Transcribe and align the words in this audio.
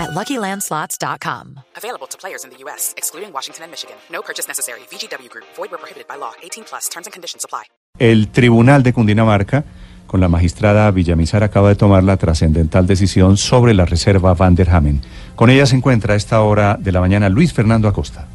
at 0.00 0.10
LuckyLandSlots.com. 0.18 1.60
Available 1.76 2.08
to 2.08 2.16
players 2.16 2.44
in 2.44 2.50
the 2.50 2.56
U.S., 2.64 2.94
excluding 2.96 3.32
Washington 3.32 3.64
and 3.64 3.70
Michigan. 3.70 3.96
No 4.10 4.22
purchase 4.22 4.48
necessary. 4.48 4.80
VGW 4.90 5.28
Group. 5.28 5.46
Void 5.56 5.70
where 5.70 5.78
prohibited 5.78 6.08
by 6.08 6.16
law. 6.16 6.32
18 6.42 6.64
plus. 6.64 6.88
Terms 6.88 7.06
and 7.06 7.12
conditions 7.12 7.44
apply. 7.44 7.64
El 7.98 8.28
Tribunal 8.32 8.82
de 8.82 8.92
Cundinamarca, 8.94 9.64
con 10.06 10.20
la 10.20 10.28
magistrada 10.28 10.90
Villamizar, 10.90 11.42
acaba 11.42 11.68
de 11.68 11.76
tomar 11.76 12.02
la 12.02 12.16
trascendental 12.16 12.86
decisión 12.86 13.36
sobre 13.36 13.74
la 13.74 13.84
reserva 13.84 14.32
Van 14.34 14.54
der 14.54 14.70
Hamen. 14.70 15.02
Con 15.36 15.50
ella 15.50 15.66
se 15.66 15.76
encuentra 15.76 16.14
a 16.14 16.16
esta 16.16 16.40
hora 16.40 16.76
de 16.80 16.92
la 16.92 17.00
mañana 17.00 17.28
Luis 17.28 17.52
Fernando 17.52 17.88
Acosta. 17.88 18.26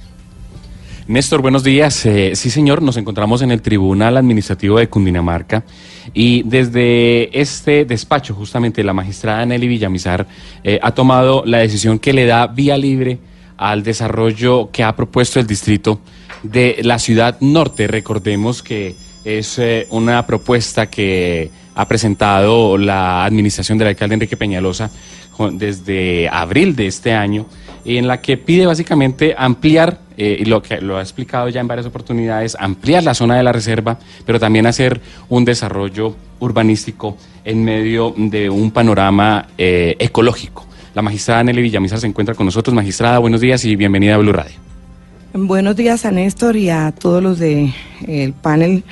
Néstor, 1.08 1.44
buenos 1.44 1.64
días. 1.64 2.04
Eh, 2.08 2.32
sí, 2.34 2.50
señor, 2.50 2.82
nos 2.82 2.98
encontramos 2.98 3.44
en 3.44 3.52
el 3.52 3.62
Tribunal 3.62 4.18
Administrativo 4.18 4.80
de 4.80 4.90
Cundinamarca 4.90 5.64
y 6.16 6.42
desde 6.42 7.40
este 7.40 7.86
despacho, 7.86 8.34
justamente 8.34 8.84
la 8.84 8.92
magistrada 8.92 9.46
Nelly 9.46 9.68
Villamizar 9.68 10.26
eh, 10.64 10.80
ha 10.82 10.96
tomado 10.96 11.44
la 11.46 11.60
decisión 11.60 12.00
que 12.00 12.12
le 12.12 12.26
da 12.26 12.48
vía 12.48 12.76
libre 12.76 13.20
al 13.56 13.84
desarrollo 13.84 14.72
que 14.72 14.84
ha 14.84 14.96
propuesto 14.96 15.40
el 15.40 15.46
distrito 15.46 16.00
de 16.42 16.80
la 16.82 16.98
ciudad 16.98 17.38
norte. 17.40 17.86
Recordemos 17.86 18.64
que 18.64 18.96
es 19.24 19.60
eh, 19.60 19.86
una 19.92 20.26
propuesta 20.26 20.88
que 20.88 21.52
ha 21.76 21.88
presentado 21.88 22.80
la 22.80 23.26
administración 23.26 23.78
del 23.78 23.90
alcalde 23.90 24.16
Enrique 24.16 24.38
Peñalosa 24.38 24.90
desde 25.52 26.30
abril 26.30 26.76
de 26.76 26.88
este 26.88 27.14
año 27.14 27.46
en 27.86 28.08
la 28.08 28.22
que 28.22 28.38
pide 28.38 28.66
básicamente 28.66 29.36
ampliar, 29.38 30.00
eh, 30.18 30.44
lo 30.46 30.62
que 30.62 30.82
lo 30.82 30.98
ha 30.98 31.02
explicado 31.02 31.50
ya 31.50 31.62
en 31.62 31.68
varias 31.68 31.86
oportunidades, 31.86 32.58
ampliar 32.60 33.04
la 33.04 33.14
zona 33.14 33.38
de 33.38 33.44
la 33.44 33.52
reserva, 33.52 34.00
pero 34.26 34.40
también 34.40 34.66
hacer 34.66 35.00
un 35.30 35.46
desarrollo 35.46 36.16
urbanístico 36.40 37.18
en 37.44 37.64
medio 37.64 38.14
de 38.18 38.50
un 38.50 38.72
panorama 38.72 39.48
eh, 39.58 39.96
ecológico. 40.00 40.66
La 40.94 41.02
magistrada 41.02 41.44
Nelly 41.44 41.62
Villamizar 41.62 42.00
se 42.00 42.08
encuentra 42.08 42.36
con 42.36 42.46
nosotros. 42.46 42.74
Magistrada, 42.74 43.20
buenos 43.20 43.42
días 43.42 43.64
y 43.66 43.76
bienvenida 43.76 44.16
a 44.16 44.18
Blue 44.18 44.32
Radio. 44.32 44.56
Buenos 45.34 45.76
días 45.76 46.06
a 46.06 46.12
Néstor 46.12 46.56
y 46.56 46.70
a 46.70 46.94
todos 46.94 47.22
los 47.22 47.40
del 47.40 47.74
de, 48.00 48.34
panel 48.42 48.86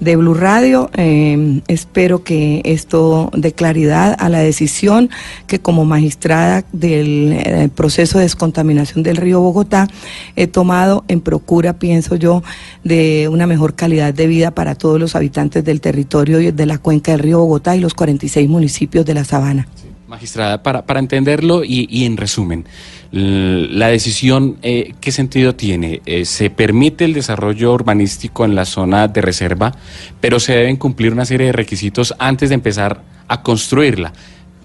de 0.00 0.16
Blue 0.16 0.34
Radio. 0.34 0.90
Eh, 0.94 1.60
espero 1.68 2.22
que 2.22 2.62
esto 2.64 3.30
dé 3.34 3.52
claridad 3.52 4.16
a 4.18 4.28
la 4.28 4.40
decisión 4.40 5.10
que 5.46 5.60
como 5.60 5.84
magistrada 5.84 6.64
del 6.72 7.32
eh, 7.32 7.68
proceso 7.74 8.18
de 8.18 8.24
descontaminación 8.24 9.02
del 9.02 9.16
río 9.16 9.40
Bogotá 9.40 9.88
he 10.36 10.46
tomado 10.46 11.04
en 11.08 11.20
procura, 11.20 11.78
pienso 11.78 12.16
yo, 12.16 12.42
de 12.84 13.28
una 13.30 13.46
mejor 13.46 13.74
calidad 13.74 14.14
de 14.14 14.26
vida 14.26 14.50
para 14.50 14.74
todos 14.74 15.00
los 15.00 15.16
habitantes 15.16 15.64
del 15.64 15.80
territorio 15.80 16.52
de 16.52 16.66
la 16.66 16.78
cuenca 16.78 17.12
del 17.12 17.20
río 17.20 17.40
Bogotá 17.40 17.76
y 17.76 17.80
los 17.80 17.94
46 17.94 18.48
municipios 18.48 19.04
de 19.04 19.14
la 19.14 19.24
Sabana. 19.24 19.66
Magistrada, 20.08 20.62
para, 20.62 20.86
para 20.86 21.00
entenderlo 21.00 21.64
y, 21.64 21.86
y, 21.90 22.06
en 22.06 22.16
resumen, 22.16 22.64
la 23.10 23.88
decisión, 23.88 24.56
eh, 24.62 24.94
¿qué 25.02 25.12
sentido 25.12 25.54
tiene? 25.54 26.00
Eh, 26.06 26.24
se 26.24 26.48
permite 26.48 27.04
el 27.04 27.12
desarrollo 27.12 27.74
urbanístico 27.74 28.46
en 28.46 28.54
la 28.54 28.64
zona 28.64 29.08
de 29.08 29.20
reserva, 29.20 29.74
pero 30.20 30.40
se 30.40 30.54
deben 30.54 30.76
cumplir 30.76 31.12
una 31.12 31.26
serie 31.26 31.48
de 31.48 31.52
requisitos 31.52 32.14
antes 32.18 32.48
de 32.48 32.54
empezar 32.54 33.02
a 33.28 33.42
construirla. 33.42 34.14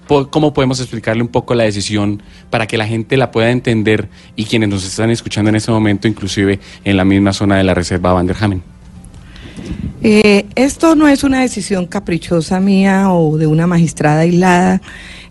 ¿Cómo 0.07 0.53
podemos 0.53 0.79
explicarle 0.79 1.21
un 1.21 1.29
poco 1.29 1.55
la 1.55 1.63
decisión 1.63 2.23
para 2.49 2.65
que 2.65 2.77
la 2.77 2.87
gente 2.87 3.17
la 3.17 3.31
pueda 3.31 3.51
entender 3.51 4.09
y 4.35 4.45
quienes 4.45 4.69
nos 4.69 4.85
están 4.85 5.09
escuchando 5.09 5.49
en 5.49 5.55
este 5.55 5.71
momento, 5.71 6.07
inclusive 6.07 6.59
en 6.85 6.95
la 6.97 7.03
misma 7.03 7.33
zona 7.33 7.57
de 7.57 7.63
la 7.63 7.73
reserva 7.73 8.13
Van 8.13 8.27
der 8.27 8.37
Hamen? 8.39 8.72
Eh, 10.05 10.47
esto 10.55 10.95
no 10.95 11.07
es 11.07 11.23
una 11.23 11.39
decisión 11.39 11.85
caprichosa 11.85 12.59
mía 12.59 13.09
o 13.13 13.37
de 13.37 13.47
una 13.47 13.67
magistrada 13.67 14.19
aislada. 14.19 14.81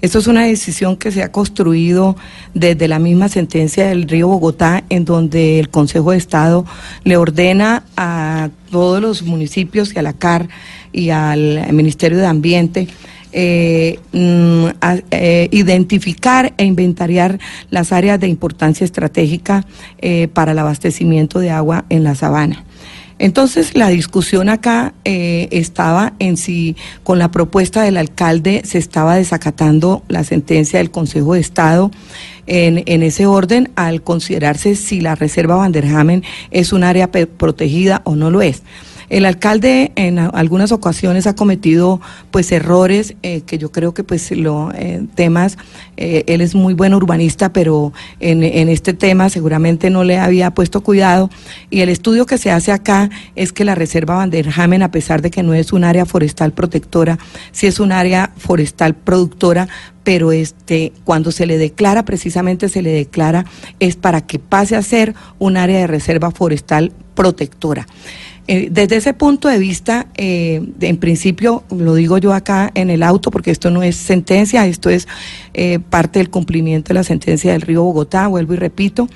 Esto 0.01 0.19
es 0.19 0.27
una 0.27 0.47
decisión 0.47 0.97
que 0.97 1.13
se 1.13 1.23
ha 1.23 1.31
construido 1.31 2.17
desde 2.55 2.89
la 2.89 2.99
misma 2.99 3.29
sentencia 3.29 3.87
del 3.87 4.09
río 4.09 4.29
Bogotá, 4.29 4.83
en 4.89 5.05
donde 5.05 5.61
el 5.61 5.69
Consejo 5.69 6.13
de 6.13 6.17
Estado 6.17 6.65
le 7.05 7.19
ordena 7.19 7.85
a 7.99 8.49
todos 8.71 9.03
los 9.03 9.23
municipios 9.25 9.95
y 9.95 9.99
a 9.99 10.03
la 10.03 10.15
CAR 10.15 10.49
y 10.91 11.11
al 11.11 11.71
Ministerio 11.71 12.17
de 12.17 12.27
Ambiente 12.27 12.89
eh, 13.31 14.01
mm, 14.13 14.67
eh, 15.11 15.49
identificar 15.53 16.55
e 16.57 16.65
inventariar 16.65 17.39
las 17.69 17.93
áreas 17.93 18.19
de 18.19 18.29
importancia 18.29 18.87
estratégica 18.87 19.67
para 20.33 20.53
el 20.53 20.59
abastecimiento 20.59 21.41
de 21.41 21.51
agua 21.51 21.85
en 21.91 22.05
la 22.05 22.15
sabana. 22.15 22.65
Entonces 23.23 23.77
la 23.77 23.87
discusión 23.87 24.49
acá 24.49 24.95
eh, 25.05 25.47
estaba 25.53 26.13
en 26.19 26.37
si 26.37 26.75
con 27.05 27.21
la 27.21 27.31
propuesta 27.31 27.81
del 27.83 27.97
alcalde 27.97 28.63
se 28.65 28.79
estaba 28.79 29.15
desacatando 29.15 30.03
la 30.09 30.25
sentencia 30.25 30.81
del 30.81 30.91
Consejo 30.91 31.35
de 31.35 31.41
Estado 31.41 31.93
en, 32.49 32.83
en 32.85 33.05
ese 33.05 33.27
orden 33.27 33.71
al 33.77 34.03
considerarse 34.03 34.75
si 34.75 35.01
la 35.01 35.15
Reserva 35.15 35.55
Vanderhamen 35.55 36.25
es 36.51 36.73
un 36.73 36.83
área 36.83 37.13
protegida 37.13 38.03
o 38.05 38.17
no 38.17 38.33
lo 38.33 38.43
es. 38.43 38.65
El 39.13 39.27
alcalde 39.27 39.93
en 39.95 40.19
algunas 40.19 40.73
ocasiones 40.73 41.27
ha 41.27 41.35
cometido 41.35 42.01
pues 42.31 42.51
errores 42.51 43.15
eh, 43.23 43.43
que 43.43 43.59
yo 43.59 43.71
creo 43.71 43.93
que 43.93 44.05
pues 44.05 44.31
lo 44.31 44.73
eh, 44.75 45.03
temas 45.15 45.59
eh, 45.99 46.25
él 46.29 46.41
es 46.41 46.55
muy 46.55 46.73
buen 46.73 46.95
urbanista 46.95 47.53
pero 47.53 47.93
en, 48.21 48.43
en, 48.43 48.71
este 48.71 48.95
tema 48.95 49.29
seguramente 49.29 49.91
no 49.91 50.03
le 50.03 50.17
había 50.17 50.53
puesto 50.53 50.81
cuidado 50.81 51.29
y 51.69 51.83
el 51.83 51.91
estudio 51.91 52.25
que 52.25 52.39
se 52.39 52.51
hace 52.51 52.73
acá 52.73 53.11
es 53.37 53.53
que 53.53 53.67
la 53.67 53.75
reserva 53.75 54.17
Vanderhamen 54.17 54.83
a 54.83 54.91
pesar 54.91 55.21
de 55.21 55.31
que 55.31 55.43
no 55.43 55.53
es 55.53 55.75
un 55.75 55.85
área 55.85 56.07
forestal 56.07 56.53
protectora 56.53 57.19
sí 57.51 57.67
es 57.67 57.81
un 57.81 57.93
área 57.93 58.33
forestal 58.39 58.95
productora 58.95 59.69
pero 60.05 60.33
este 60.33 60.95
cuando 61.05 61.33
se 61.33 61.45
le 61.45 61.59
declara 61.59 62.07
precisamente 62.07 62.71
se 62.71 62.81
le 62.81 62.93
declara 62.93 63.45
es 63.79 63.97
para 63.97 64.23
que 64.23 64.39
pase 64.39 64.75
a 64.75 64.81
ser 64.81 65.15
un 65.39 65.59
área 65.59 65.81
de 65.81 65.87
reserva 65.87 66.31
forestal 66.31 66.93
protectora. 67.15 67.87
Eh, 68.49 68.69
desde 68.73 68.97
ese 68.97 69.15
punto 69.15 69.47
de 69.47 69.59
vista, 69.59 70.09
eh, 70.17 70.61
en 70.81 70.97
principio, 70.97 71.63
lo 71.71 71.95
digo 71.95 72.19
yo 72.19 72.33
acá 72.35 72.73
en 72.75 72.91
el 72.91 73.05
auto, 73.05 73.31
porque 73.31 73.53
esto 73.53 73.71
no 73.71 73.85
es 73.85 73.95
sentencia, 73.95 74.67
esto 74.67 74.91
es 74.91 75.07
eh, 75.55 75.79
parte 75.79 76.19
del 76.19 76.29
cumplimiento 76.29 76.89
de 76.89 76.95
la 76.95 77.05
sentencia 77.05 77.53
del 77.53 77.61
río 77.61 77.85
Bogotá, 77.85 78.27
vuelvo 78.27 78.55
y 78.55 78.57
repito. 78.57 79.09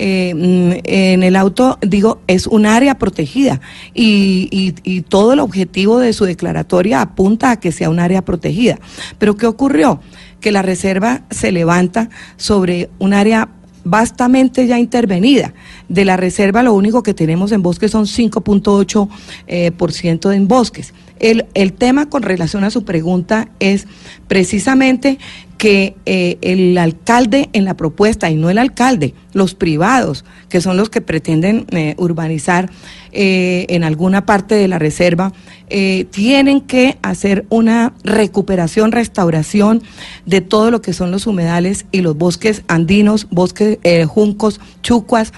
Mm, 0.00 0.72
en 0.84 1.24
el 1.24 1.34
auto, 1.34 1.76
digo, 1.82 2.20
es 2.28 2.46
un 2.46 2.66
área 2.66 2.98
protegida 2.98 3.60
y, 3.94 4.48
y, 4.52 4.74
y 4.84 5.00
todo 5.00 5.32
el 5.32 5.40
objetivo 5.40 5.98
de 5.98 6.12
su 6.12 6.24
declaratoria 6.24 7.00
apunta 7.00 7.50
a 7.50 7.58
que 7.58 7.72
sea 7.72 7.90
un 7.90 7.98
área 7.98 8.22
protegida. 8.22 8.78
Pero 9.18 9.36
¿qué 9.36 9.46
ocurrió? 9.46 10.00
Que 10.40 10.52
la 10.52 10.62
reserva 10.62 11.22
se 11.30 11.50
levanta 11.50 12.10
sobre 12.36 12.90
un 13.00 13.12
área 13.12 13.48
vastamente 13.90 14.66
ya 14.66 14.78
intervenida. 14.78 15.54
De 15.88 16.04
la 16.04 16.16
reserva 16.16 16.62
lo 16.62 16.74
único 16.74 17.02
que 17.02 17.14
tenemos 17.14 17.52
en 17.52 17.62
bosques 17.62 17.90
son 17.90 18.04
5.8% 18.04 19.08
eh, 19.46 19.70
por 19.72 19.92
ciento 19.92 20.32
en 20.32 20.48
bosques. 20.48 20.94
El, 21.18 21.46
el 21.54 21.72
tema 21.72 22.08
con 22.08 22.22
relación 22.22 22.64
a 22.64 22.70
su 22.70 22.84
pregunta 22.84 23.48
es 23.58 23.86
precisamente 24.28 25.18
que 25.58 25.96
eh, 26.06 26.38
el 26.40 26.78
alcalde 26.78 27.50
en 27.52 27.64
la 27.64 27.76
propuesta, 27.76 28.30
y 28.30 28.36
no 28.36 28.48
el 28.48 28.58
alcalde, 28.58 29.14
los 29.32 29.54
privados, 29.54 30.24
que 30.48 30.60
son 30.60 30.76
los 30.76 30.88
que 30.88 31.00
pretenden 31.00 31.66
eh, 31.70 31.94
urbanizar 31.98 32.70
eh, 33.12 33.66
en 33.70 33.84
alguna 33.84 34.26
parte 34.26 34.54
de 34.54 34.68
la 34.68 34.78
reserva, 34.78 35.32
eh, 35.70 36.06
tienen 36.10 36.60
que 36.60 36.98
hacer 37.02 37.46
una 37.50 37.92
recuperación, 38.04 38.92
restauración 38.92 39.82
de 40.24 40.40
todo 40.40 40.70
lo 40.70 40.80
que 40.80 40.92
son 40.92 41.10
los 41.10 41.26
humedales 41.26 41.86
y 41.92 42.00
los 42.00 42.16
bosques 42.16 42.62
andinos, 42.68 43.26
bosques 43.30 43.78
eh, 43.82 44.04
juncos, 44.04 44.60
chucuas, 44.82 45.32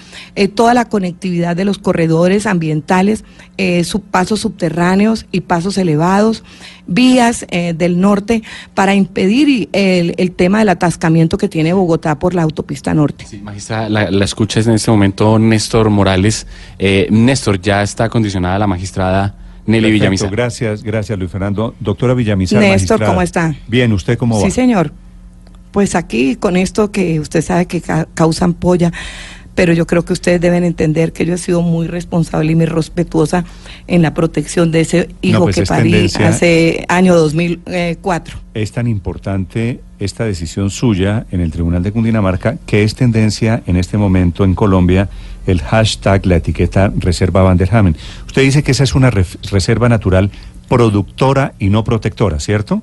toda 0.55 0.73
la 0.73 0.85
conectividad 0.85 1.55
de 1.55 1.65
los 1.65 1.77
corredores 1.77 2.45
ambientales, 2.45 3.25
sub, 3.83 4.01
pasos 4.03 4.39
subterráneos 4.39 5.25
y 5.31 5.41
pasos 5.41 5.77
elevados, 5.77 6.43
vías 6.87 7.45
del 7.75 7.99
norte 7.99 8.43
para 8.73 8.95
impedir 8.95 9.69
el, 9.71 10.15
el, 10.17 10.31
tema 10.31 10.59
del 10.59 10.69
atascamiento 10.69 11.37
que 11.37 11.47
tiene 11.47 11.73
Bogotá 11.73 12.17
por 12.17 12.33
la 12.33 12.43
autopista 12.43 12.93
norte. 12.93 13.25
Sí, 13.27 13.41
la, 13.69 13.89
la 13.89 14.07
en 14.09 14.71
este 14.71 14.91
momento 14.91 15.37
Néstor 15.37 15.89
Morales. 15.89 16.47
Néstor, 17.09 17.59
está 17.79 18.09
condicionada 18.09 18.59
la 18.59 18.67
magistrada 18.67 19.35
Nelly 19.65 19.83
Perfecto, 19.83 19.93
Villamizar. 19.93 20.31
Gracias, 20.31 20.83
gracias 20.83 21.17
Luis 21.17 21.31
Fernando. 21.31 21.75
Doctora 21.79 22.13
Villamizar. 22.13 22.59
Néstor, 22.59 22.99
magistrada. 22.99 23.11
¿cómo 23.11 23.21
está? 23.21 23.55
Bien, 23.67 23.93
¿usted 23.93 24.17
cómo 24.17 24.39
va? 24.39 24.45
Sí, 24.45 24.51
señor. 24.51 24.91
Pues 25.71 25.95
aquí 25.95 26.35
con 26.35 26.57
esto 26.57 26.91
que 26.91 27.19
usted 27.19 27.41
sabe 27.41 27.65
que 27.65 27.79
ca 27.79 28.07
causa 28.13 28.45
ampolla, 28.45 28.91
pero 29.55 29.73
yo 29.73 29.85
creo 29.85 30.03
que 30.03 30.13
ustedes 30.13 30.39
deben 30.39 30.63
entender 30.63 31.13
que 31.13 31.25
yo 31.25 31.33
he 31.33 31.37
sido 31.37 31.61
muy 31.61 31.87
responsable 31.87 32.51
y 32.51 32.55
muy 32.55 32.65
respetuosa 32.65 33.45
en 33.87 34.01
la 34.01 34.13
protección 34.13 34.71
de 34.71 34.81
ese 34.81 35.09
hijo 35.21 35.43
pues 35.43 35.55
que 35.55 35.61
es 35.63 35.69
parí 35.69 36.05
hace 36.23 36.85
año 36.87 37.15
2004. 37.15 38.37
Es 38.53 38.71
tan 38.71 38.87
importante 38.87 39.81
esta 39.99 40.25
decisión 40.25 40.69
suya 40.69 41.25
en 41.31 41.41
el 41.41 41.51
Tribunal 41.51 41.83
de 41.83 41.91
Cundinamarca 41.91 42.57
que 42.65 42.83
es 42.83 42.95
tendencia 42.95 43.61
en 43.65 43.77
este 43.77 43.97
momento 43.97 44.43
en 44.43 44.55
Colombia 44.55 45.09
el 45.47 45.61
hashtag, 45.61 46.25
la 46.25 46.37
etiqueta 46.37 46.91
Reserva 46.95 47.41
Van 47.41 47.57
der 47.57 47.73
Hamen. 47.75 47.95
Usted 48.27 48.43
dice 48.43 48.63
que 48.63 48.71
esa 48.71 48.83
es 48.83 48.95
una 48.95 49.09
reserva 49.09 49.89
natural 49.89 50.31
productora 50.67 51.53
y 51.59 51.69
no 51.69 51.83
protectora, 51.83 52.39
¿cierto? 52.39 52.81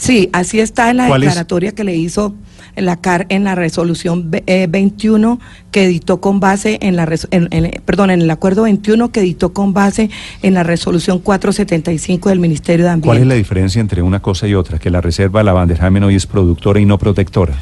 Sí, 0.00 0.30
así 0.32 0.60
está 0.60 0.90
en 0.90 0.96
la 0.96 1.08
declaratoria 1.26 1.72
que 1.72 1.84
le 1.84 1.94
hizo 1.94 2.34
la 2.76 2.96
CAR 2.96 3.26
en 3.28 3.44
la 3.44 3.54
resolución 3.54 4.30
ve- 4.30 4.42
eh, 4.46 4.66
21 4.70 5.38
que 5.72 5.84
editó 5.84 6.20
con 6.22 6.40
base 6.40 6.78
en 6.80 6.96
la 6.96 7.06
en- 7.30 7.48
en- 7.50 7.82
perdón, 7.84 8.10
en 8.10 8.22
el 8.22 8.30
acuerdo 8.30 8.62
21 8.62 9.12
que 9.12 9.20
editó 9.20 9.52
con 9.52 9.74
base 9.74 10.08
en 10.42 10.54
la 10.54 10.62
resolución 10.62 11.18
475 11.18 12.30
del 12.30 12.38
Ministerio 12.38 12.86
de 12.86 12.92
Ambiente. 12.92 13.08
¿Cuál 13.08 13.18
es 13.18 13.26
la 13.26 13.34
diferencia 13.34 13.80
entre 13.80 14.00
una 14.00 14.20
cosa 14.22 14.48
y 14.48 14.54
otra? 14.54 14.78
Que 14.78 14.88
la 14.88 15.02
reserva, 15.02 15.42
la 15.42 15.52
Van 15.52 15.68
der 15.68 15.82
Hamen 15.84 16.04
hoy 16.04 16.14
es 16.14 16.26
productora 16.26 16.80
y 16.80 16.86
no 16.86 16.96
protectora. 16.96 17.54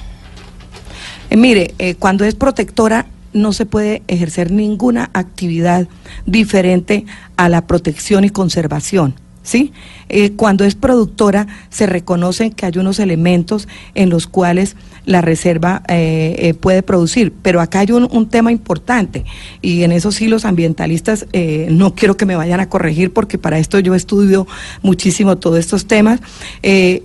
Eh, 1.30 1.36
mire, 1.36 1.74
eh, 1.78 1.96
cuando 1.96 2.24
es 2.24 2.34
protectora 2.36 3.06
no 3.32 3.52
se 3.52 3.66
puede 3.66 4.02
ejercer 4.08 4.52
ninguna 4.52 5.10
actividad 5.12 5.88
diferente 6.24 7.04
a 7.36 7.48
la 7.48 7.66
protección 7.66 8.24
y 8.24 8.30
conservación. 8.30 9.14
¿Sí? 9.48 9.72
Eh, 10.10 10.32
cuando 10.32 10.64
es 10.64 10.74
productora 10.74 11.46
se 11.70 11.86
reconocen 11.86 12.52
que 12.52 12.66
hay 12.66 12.76
unos 12.76 12.98
elementos 12.98 13.66
en 13.94 14.10
los 14.10 14.26
cuales 14.26 14.76
la 15.06 15.22
reserva 15.22 15.82
eh, 15.88 16.36
eh, 16.38 16.54
puede 16.54 16.82
producir, 16.82 17.32
pero 17.40 17.62
acá 17.62 17.80
hay 17.80 17.92
un, 17.92 18.06
un 18.10 18.28
tema 18.28 18.52
importante 18.52 19.24
y 19.62 19.84
en 19.84 19.92
eso 19.92 20.12
sí 20.12 20.28
los 20.28 20.44
ambientalistas 20.44 21.24
no 21.70 21.94
quiero 21.94 22.18
que 22.18 22.26
me 22.26 22.36
vayan 22.36 22.60
a 22.60 22.68
corregir 22.68 23.12
porque 23.12 23.38
para 23.38 23.58
esto 23.58 23.78
yo 23.78 23.94
estudio 23.94 24.46
muchísimo 24.82 25.38
todos 25.38 25.58
estos 25.58 25.86
temas. 25.86 26.20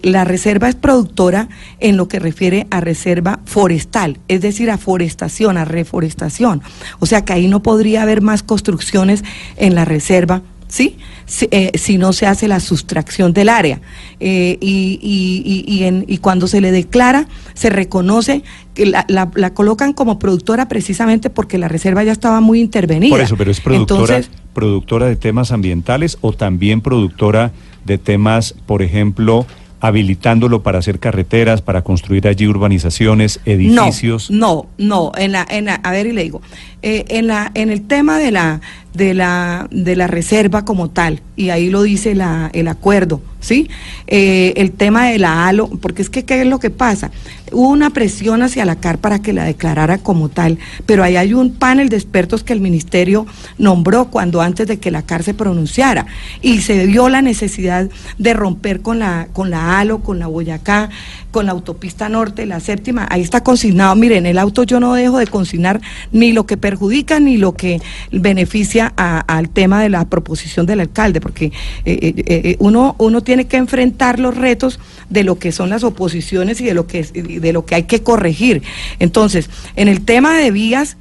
La 0.02 0.26
reserva 0.26 0.68
es 0.68 0.76
productora 0.76 1.48
en 1.80 1.96
lo 1.96 2.10
que 2.10 2.20
refiere 2.20 2.68
a 2.72 2.82
reserva 2.82 3.40
forestal, 3.46 4.18
es 4.28 4.42
decir, 4.42 4.70
a 4.70 4.78
forestación, 4.78 5.58
a 5.58 5.64
reforestación. 5.64 6.62
O 7.00 7.06
sea 7.06 7.24
que 7.24 7.32
ahí 7.32 7.48
no 7.48 7.64
podría 7.64 8.02
haber 8.02 8.22
más 8.22 8.44
construcciones 8.44 9.24
en 9.56 9.76
la 9.76 9.86
reserva. 9.86 10.42
¿Sí? 10.74 10.98
Si, 11.28 11.48
eh, 11.52 11.70
si 11.76 12.00
no 12.00 12.14
se 12.14 12.26
hace 12.26 12.48
la 12.48 12.60
sustracción 12.60 13.32
del 13.32 13.48
área. 13.50 13.80
Eh, 14.20 14.58
y, 14.60 14.98
y- 15.04 15.44
y- 15.68 15.72
y 15.72 15.84
en- 15.84 16.04
y 16.08 16.18
cuando 16.18 16.48
se 16.48 16.62
le 16.62 16.72
declara, 16.72 17.28
se 17.54 17.70
reconoce 17.70 18.42
que 18.74 18.88
la, 18.88 19.06
la- 19.08 19.30
la 19.36 19.54
colocan 19.54 19.94
como 19.94 20.18
productora 20.18 20.68
precisamente 20.68 21.30
porque 21.30 21.60
la 21.60 21.68
reserva 21.68 22.04
ya 22.04 22.12
estaba 22.12 22.42
muy 22.42 22.60
intervenida. 22.60 23.12
Por 23.12 23.22
eso, 23.22 23.38
pero 23.38 23.52
es 23.52 23.62
productora, 23.62 24.16
Entonces, 24.16 24.32
productora 24.56 25.06
de 25.06 25.16
temas 25.16 25.52
ambientales 25.52 26.18
o 26.22 26.34
también 26.34 26.82
productora 26.82 27.52
de 27.86 28.00
temas, 28.00 28.56
por 28.66 28.82
ejemplo, 28.82 29.46
habilitándolo 29.80 30.64
para 30.64 30.80
hacer 30.80 30.98
carreteras, 30.98 31.62
para 31.62 31.82
construir 31.84 32.26
allí 32.28 32.48
urbanizaciones, 32.48 33.42
edificios. 33.46 34.32
No, 34.32 34.68
no, 34.80 35.12
no. 35.12 35.12
En 35.18 35.34
la, 35.34 35.46
en 35.50 35.66
la, 35.66 35.76
a 35.76 35.92
ver, 35.92 36.08
y 36.08 36.14
le 36.14 36.24
digo, 36.24 36.42
eh, 36.82 37.04
en 37.10 37.28
la, 37.28 37.52
en 37.54 37.70
el 37.70 37.82
tema 37.86 38.18
de 38.18 38.32
la, 38.32 38.62
de 38.94 39.14
la, 39.14 39.68
de 39.72 39.96
la 39.96 40.08
reserva 40.08 40.66
como 40.66 40.90
tal, 40.90 41.22
y 41.36 41.50
ahí 41.50 41.70
lo 41.70 41.82
dice 41.82 42.14
la, 42.14 42.52
el 42.54 42.68
acuerdo, 42.68 43.22
¿sí? 43.40 43.70
Eh, 44.08 44.54
el 44.58 44.72
tema 44.72 45.08
de 45.08 45.18
la 45.18 45.48
ALO, 45.48 45.68
porque 45.68 46.04
es 46.04 46.10
que 46.10 46.26
qué 46.26 46.42
es 46.42 46.48
lo 46.48 46.60
que 46.60 46.70
pasa. 46.70 47.10
Hubo 47.52 47.70
una 47.70 47.90
presión 47.90 48.44
hacia 48.44 48.66
la 48.66 48.76
CAR 48.76 49.00
para 49.00 49.20
que 49.20 49.34
la 49.34 49.46
declarara 49.46 49.98
como 49.98 50.30
tal, 50.30 50.60
pero 50.86 51.04
ahí 51.04 51.16
hay 51.16 51.34
un 51.34 51.54
panel 51.54 51.90
de 51.90 51.98
expertos 51.98 52.44
que 52.44 52.54
el 52.54 52.62
ministerio 52.62 53.26
nombró 53.58 54.06
cuando 54.06 54.42
antes 54.42 54.68
de 54.68 54.78
que 54.78 54.92
la 54.92 55.02
CAR 55.02 55.24
se 55.24 55.34
pronunciara, 55.34 56.06
y 56.42 56.62
se 56.62 56.86
vio 56.86 57.10
la 57.10 57.22
necesidad 57.22 57.90
de 58.18 58.34
romper 58.34 58.82
con 58.82 59.00
la, 59.00 59.28
con 59.34 59.50
la 59.50 59.80
ALO, 59.80 60.00
con 60.00 60.20
la 60.20 60.28
Boyacá, 60.28 60.90
con 61.34 61.48
la 61.48 61.52
autopista 61.52 62.08
norte, 62.08 62.46
la 62.46 62.62
séptima, 62.62 63.08
ahí 63.10 63.22
está 63.22 63.44
consignado, 63.44 63.96
miren, 63.96 64.20
en 64.20 64.28
el 64.28 64.38
auto 64.38 64.64
yo 64.64 64.80
no 64.80 64.94
dejo 64.94 65.18
de 65.18 65.26
consignar 65.28 65.82
ni 66.12 66.32
lo 66.32 66.46
que 66.46 66.58
perjudica 66.58 67.20
ni 67.20 67.38
lo 67.38 67.54
que 67.54 67.82
beneficia 68.12 68.94
al 68.96 69.50
tema 69.50 69.82
de 69.82 69.90
la 69.90 70.06
proposición 70.06 70.68
del 70.68 70.80
alcalde, 70.80 71.20
porque 71.20 71.46
eh, 71.46 71.52
eh, 71.86 72.14
eh, 72.28 72.56
uno, 72.60 72.96
uno 73.00 73.22
tiene 73.22 73.48
que 73.48 73.58
enfrentar 73.58 74.20
los 74.20 74.38
retos 74.38 74.80
de 75.10 75.24
lo 75.24 75.40
que 75.40 75.52
son 75.52 75.70
las 75.70 75.84
oposiciones 75.84 76.62
y 76.62 76.66
de 76.66 76.76
lo 76.76 76.86
que, 76.86 77.04
de 77.04 77.52
lo 77.52 77.66
que 77.66 77.76
hay 77.76 77.84
que 77.84 78.04
corregir. 78.04 78.62
Entonces, 79.00 79.50
en 79.76 79.88
el 79.88 80.06
tema 80.06 80.38
de 80.38 80.52
vías, 80.52 80.98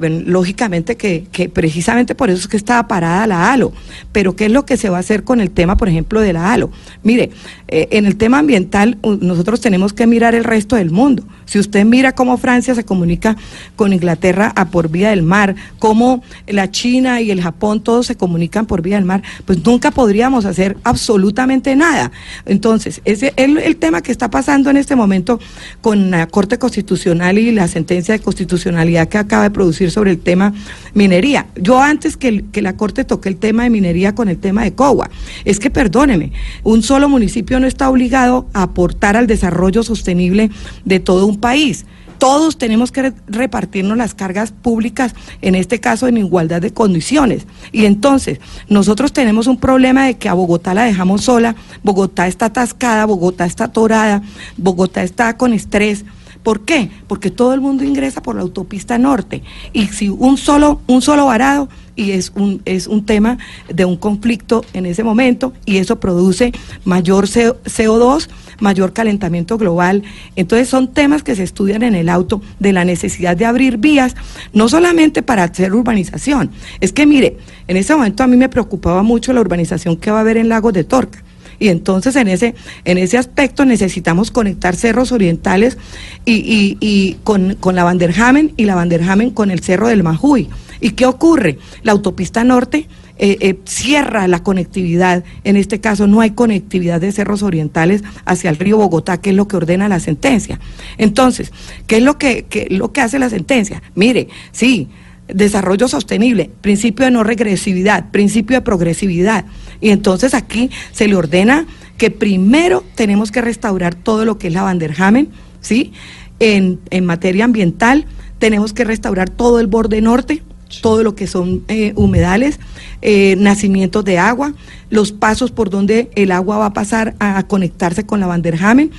bueno, 0.00 0.22
lógicamente 0.26 0.96
que, 0.96 1.26
que 1.30 1.48
precisamente 1.48 2.16
por 2.16 2.28
eso 2.28 2.40
es 2.40 2.48
que 2.48 2.56
estaba 2.56 2.88
parada 2.88 3.28
la 3.28 3.52
ALO. 3.52 3.72
Pero 4.10 4.34
¿qué 4.34 4.46
es 4.46 4.50
lo 4.50 4.66
que 4.66 4.76
se 4.76 4.90
va 4.90 4.96
a 4.96 5.00
hacer 5.00 5.22
con 5.22 5.40
el 5.40 5.52
tema, 5.52 5.76
por 5.76 5.88
ejemplo, 5.88 6.20
de 6.20 6.32
la 6.32 6.52
ALO? 6.52 6.72
Mire, 7.04 7.30
eh, 7.72 7.88
en 7.92 8.04
el 8.04 8.16
tema 8.16 8.38
ambiental 8.40 8.98
nosotros 9.20 9.60
tenemos 9.60 9.92
que 9.92 10.06
mirar 10.06 10.34
el 10.34 10.42
resto 10.42 10.74
del 10.74 10.90
mundo. 10.90 11.22
Si 11.44 11.58
usted 11.58 11.84
mira 11.84 12.12
cómo 12.16 12.36
Francia 12.36 12.74
se 12.74 12.84
comunica 12.84 13.36
con 13.76 13.92
Inglaterra 13.92 14.52
a 14.56 14.70
por 14.70 14.88
vía 14.88 15.10
del 15.10 15.22
mar, 15.22 15.54
cómo 15.78 16.22
la 16.48 16.70
China 16.72 17.20
y 17.20 17.30
el 17.30 17.40
Japón 17.40 17.80
todos 17.80 18.06
se 18.06 18.16
comunican 18.16 18.66
por 18.66 18.82
vía 18.82 18.96
del 18.96 19.04
mar, 19.04 19.22
pues 19.44 19.64
nunca 19.64 19.92
podríamos 19.92 20.46
hacer 20.46 20.78
absolutamente 20.82 21.76
nada. 21.76 22.10
Entonces, 22.44 23.00
ese 23.04 23.32
es 23.36 23.56
el, 23.56 23.76
tema 23.76 24.02
que 24.02 24.10
está 24.10 24.30
pasando 24.30 24.68
en 24.70 24.76
este 24.76 24.96
momento 24.96 25.38
con 25.80 26.10
la 26.10 26.26
Corte 26.26 26.58
Constitucional 26.58 27.38
y 27.38 27.52
la 27.52 27.68
sentencia 27.68 28.14
de 28.14 28.20
constitucionalidad 28.20 29.08
que 29.08 29.18
acaba 29.18 29.44
de 29.44 29.50
producir 29.50 29.90
sobre 29.90 30.10
el 30.10 30.18
tema 30.18 30.52
minería. 30.92 31.46
Yo 31.56 31.80
antes 31.80 32.16
que, 32.16 32.44
que 32.50 32.62
la 32.62 32.76
Corte 32.76 33.04
toque 33.04 33.28
el 33.28 33.36
tema 33.36 33.62
de 33.62 33.70
minería 33.70 34.14
con 34.14 34.28
el 34.28 34.38
tema 34.38 34.64
de 34.64 34.72
COGUA, 34.72 35.08
es 35.44 35.60
que 35.60 35.70
perdóneme, 35.70 36.32
un 36.64 36.82
solo 36.82 37.08
municipio 37.08 37.59
no 37.60 37.66
está 37.66 37.88
obligado 37.88 38.46
a 38.54 38.62
aportar 38.64 39.16
al 39.16 39.26
desarrollo 39.26 39.82
sostenible 39.82 40.50
de 40.84 41.00
todo 41.00 41.26
un 41.26 41.38
país. 41.38 41.86
Todos 42.18 42.58
tenemos 42.58 42.92
que 42.92 43.00
re- 43.02 43.12
repartirnos 43.28 43.96
las 43.96 44.14
cargas 44.14 44.52
públicas, 44.52 45.14
en 45.40 45.54
este 45.54 45.80
caso 45.80 46.06
en 46.06 46.18
igualdad 46.18 46.60
de 46.60 46.70
condiciones. 46.70 47.46
Y 47.72 47.86
entonces, 47.86 48.40
nosotros 48.68 49.14
tenemos 49.14 49.46
un 49.46 49.56
problema 49.56 50.04
de 50.04 50.18
que 50.18 50.28
a 50.28 50.34
Bogotá 50.34 50.74
la 50.74 50.84
dejamos 50.84 51.22
sola, 51.22 51.56
Bogotá 51.82 52.26
está 52.26 52.46
atascada, 52.46 53.06
Bogotá 53.06 53.46
está 53.46 53.64
atorada, 53.64 54.20
Bogotá 54.58 55.02
está 55.02 55.38
con 55.38 55.54
estrés. 55.54 56.04
¿Por 56.42 56.60
qué? 56.62 56.90
Porque 57.06 57.30
todo 57.30 57.52
el 57.52 57.60
mundo 57.60 57.84
ingresa 57.84 58.22
por 58.22 58.34
la 58.34 58.42
autopista 58.42 58.96
norte. 58.98 59.42
Y 59.72 59.86
si 59.88 60.08
un 60.08 60.38
solo, 60.38 60.80
un 60.86 61.02
solo 61.02 61.26
varado, 61.26 61.68
y 61.96 62.12
es 62.12 62.32
un, 62.34 62.62
es 62.64 62.86
un 62.86 63.04
tema 63.04 63.36
de 63.68 63.84
un 63.84 63.96
conflicto 63.98 64.64
en 64.72 64.86
ese 64.86 65.04
momento, 65.04 65.52
y 65.66 65.76
eso 65.76 66.00
produce 66.00 66.52
mayor 66.86 67.28
CO- 67.28 67.58
CO2, 67.64 68.28
mayor 68.58 68.94
calentamiento 68.94 69.58
global. 69.58 70.02
Entonces 70.34 70.68
son 70.68 70.88
temas 70.94 71.22
que 71.22 71.36
se 71.36 71.42
estudian 71.42 71.82
en 71.82 71.94
el 71.94 72.08
auto 72.08 72.40
de 72.58 72.72
la 72.72 72.86
necesidad 72.86 73.36
de 73.36 73.44
abrir 73.44 73.76
vías, 73.76 74.16
no 74.54 74.68
solamente 74.70 75.22
para 75.22 75.44
hacer 75.44 75.74
urbanización. 75.74 76.50
Es 76.80 76.92
que 76.94 77.04
mire, 77.04 77.36
en 77.68 77.76
ese 77.76 77.94
momento 77.94 78.22
a 78.22 78.26
mí 78.26 78.38
me 78.38 78.48
preocupaba 78.48 79.02
mucho 79.02 79.34
la 79.34 79.42
urbanización 79.42 79.96
que 79.96 80.10
va 80.10 80.18
a 80.18 80.20
haber 80.22 80.38
en 80.38 80.48
Lagos 80.48 80.72
de 80.72 80.84
Torca. 80.84 81.22
Y 81.60 81.68
entonces 81.68 82.16
en 82.16 82.26
ese, 82.26 82.56
en 82.84 82.98
ese 82.98 83.18
aspecto 83.18 83.64
necesitamos 83.64 84.32
conectar 84.32 84.74
cerros 84.74 85.12
orientales 85.12 85.78
y, 86.24 86.32
y- 86.34 86.76
y 86.80 87.18
con, 87.22 87.54
con 87.54 87.76
la 87.76 87.84
Vanderhamen 87.84 88.52
y 88.56 88.64
la 88.64 88.74
Vanderhamen 88.74 89.30
con 89.30 89.52
el 89.52 89.60
cerro 89.60 89.86
del 89.86 90.02
Majuy. 90.02 90.48
¿Y 90.80 90.92
qué 90.92 91.06
ocurre? 91.06 91.58
La 91.82 91.92
autopista 91.92 92.42
norte 92.42 92.88
eh, 93.18 93.36
eh, 93.40 93.58
cierra 93.66 94.26
la 94.28 94.42
conectividad. 94.42 95.22
En 95.44 95.56
este 95.56 95.78
caso 95.78 96.06
no 96.06 96.22
hay 96.22 96.30
conectividad 96.30 97.02
de 97.02 97.12
cerros 97.12 97.42
orientales 97.42 98.02
hacia 98.24 98.48
el 98.48 98.56
río 98.56 98.78
Bogotá, 98.78 99.20
que 99.20 99.28
es 99.30 99.36
lo 99.36 99.46
que 99.46 99.56
ordena 99.58 99.90
la 99.90 100.00
sentencia. 100.00 100.58
Entonces, 100.96 101.52
¿qué 101.86 101.98
es 101.98 102.02
lo 102.02 102.16
que, 102.16 102.46
qué 102.48 102.66
lo 102.70 102.92
que 102.92 103.02
hace 103.02 103.18
la 103.18 103.28
sentencia? 103.28 103.82
Mire, 103.94 104.28
sí, 104.52 104.88
desarrollo 105.34 105.88
sostenible, 105.88 106.50
principio 106.60 107.04
de 107.04 107.10
no 107.10 107.24
regresividad, 107.24 108.10
principio 108.10 108.56
de 108.56 108.62
progresividad. 108.62 109.44
Y 109.80 109.90
entonces 109.90 110.34
aquí 110.34 110.70
se 110.92 111.08
le 111.08 111.16
ordena 111.16 111.66
que 111.96 112.10
primero 112.10 112.84
tenemos 112.94 113.30
que 113.30 113.40
restaurar 113.40 113.94
todo 113.94 114.24
lo 114.24 114.38
que 114.38 114.48
es 114.48 114.54
la 114.54 114.62
Vanderhamen, 114.62 115.28
¿sí? 115.60 115.92
En, 116.38 116.80
en 116.90 117.04
materia 117.04 117.44
ambiental 117.44 118.06
tenemos 118.38 118.72
que 118.72 118.84
restaurar 118.84 119.28
todo 119.28 119.60
el 119.60 119.66
borde 119.66 120.00
norte, 120.00 120.42
todo 120.80 121.02
lo 121.02 121.14
que 121.14 121.26
son 121.26 121.64
eh, 121.68 121.92
humedales, 121.96 122.58
eh, 123.02 123.36
nacimientos 123.38 124.04
de 124.04 124.18
agua, 124.18 124.54
los 124.88 125.12
pasos 125.12 125.50
por 125.50 125.68
donde 125.68 126.10
el 126.14 126.32
agua 126.32 126.58
va 126.58 126.66
a 126.66 126.72
pasar 126.72 127.14
a, 127.18 127.38
a 127.38 127.46
conectarse 127.46 128.06
con 128.06 128.20
la 128.20 128.26
Vanderhamen, 128.26 128.90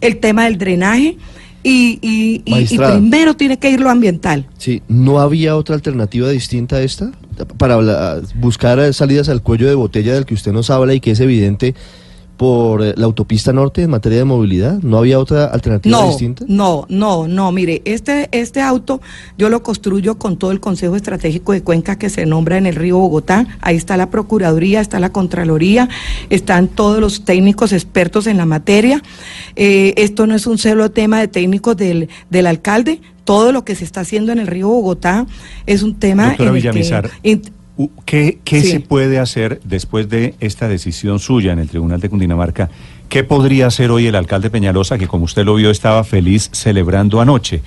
el 0.00 0.18
tema 0.18 0.44
del 0.44 0.58
drenaje 0.58 1.16
y, 1.62 1.98
y- 2.02 2.42
y- 2.44 2.78
primero 2.78 3.34
tiene 3.34 3.58
que 3.58 3.70
ir 3.70 3.80
lo 3.80 3.90
ambiental. 3.90 4.46
Sí, 4.58 4.82
¿no 4.88 5.20
había 5.20 5.56
otra 5.56 5.74
alternativa 5.74 6.28
distinta 6.30 6.76
a 6.76 6.82
esta? 6.82 7.12
Para 7.58 8.20
buscar 8.36 8.92
salidas 8.94 9.28
al 9.28 9.42
cuello 9.42 9.68
de 9.68 9.74
botella 9.74 10.14
del 10.14 10.26
que 10.26 10.34
usted 10.34 10.52
nos 10.52 10.70
habla 10.70 10.94
y 10.94 11.00
que 11.00 11.10
es 11.12 11.20
evidente 11.20 11.74
por 12.40 12.82
eh, 12.82 12.94
la 12.96 13.04
autopista 13.04 13.52
norte 13.52 13.82
en 13.82 13.90
materia 13.90 14.16
de 14.16 14.24
movilidad? 14.24 14.78
¿No 14.80 14.96
había 14.96 15.18
otra 15.18 15.44
alternativa 15.44 15.94
No, 16.00 16.06
distinta? 16.08 16.46
no, 16.48 16.86
no, 16.88 17.28
no, 17.28 17.52
mire, 17.52 17.82
este, 17.84 18.30
este 18.32 18.62
auto 18.62 19.02
yo 19.36 19.50
lo 19.50 19.62
construyo 19.62 20.16
con 20.16 20.38
todo 20.38 20.50
el 20.50 20.58
Consejo 20.58 20.96
Estratégico 20.96 21.52
de 21.52 21.62
Cuenca 21.62 21.98
que 21.98 22.08
se 22.08 22.24
nombra 22.24 22.56
en 22.56 22.64
el 22.64 22.76
río 22.76 22.96
Bogotá, 22.96 23.46
ahí 23.60 23.76
está 23.76 23.98
la 23.98 24.08
Procuraduría, 24.08 24.80
está 24.80 24.98
la 25.00 25.12
Contraloría, 25.12 25.90
están 26.30 26.68
todos 26.68 26.98
los 26.98 27.26
técnicos 27.26 27.74
expertos 27.74 28.26
en 28.26 28.38
la 28.38 28.46
materia, 28.46 29.02
Eh, 29.56 29.92
esto 29.98 30.26
no 30.26 30.34
es 30.34 30.46
un 30.46 30.56
solo 30.56 30.90
tema 30.90 31.20
de 31.20 31.28
técnicos 31.28 31.76
del, 31.76 32.08
del 32.30 32.46
alcalde, 32.46 33.02
todo 33.24 33.52
lo 33.52 33.64
que 33.66 33.74
se 33.74 33.84
está 33.84 34.00
haciendo 34.00 34.32
en 34.32 34.38
el 34.38 34.46
río 34.46 34.68
Bogotá 34.68 35.26
es 35.66 35.82
un 35.82 35.96
tema 35.96 36.28
Doctora 36.28 36.50
en 36.50 36.56
el 36.56 36.62
que- 36.62 37.59
¿Qué, 38.04 38.38
qué 38.44 38.60
Sí. 38.62 38.70
se 38.72 38.80
puede 38.80 39.18
hacer 39.18 39.60
después 39.64 40.08
de 40.08 40.34
esta 40.40 40.68
decisión 40.68 41.18
suya 41.18 41.52
en 41.52 41.58
el 41.60 41.68
Tribunal 41.68 42.00
de 42.00 42.08
Cundinamarca? 42.08 42.68
¿Qué 43.08 43.24
podría 43.24 43.66
hacer 43.66 43.90
hoy 43.90 44.06
el 44.06 44.14
alcalde 44.14 44.50
Peñalosa, 44.50 44.98
que 44.98 45.08
como 45.08 45.24
usted 45.24 45.44
lo 45.44 45.54
vio 45.54 45.70
estaba 45.70 46.04
feliz 46.04 46.48
celebrando 46.52 47.20
anoche? 47.20 47.60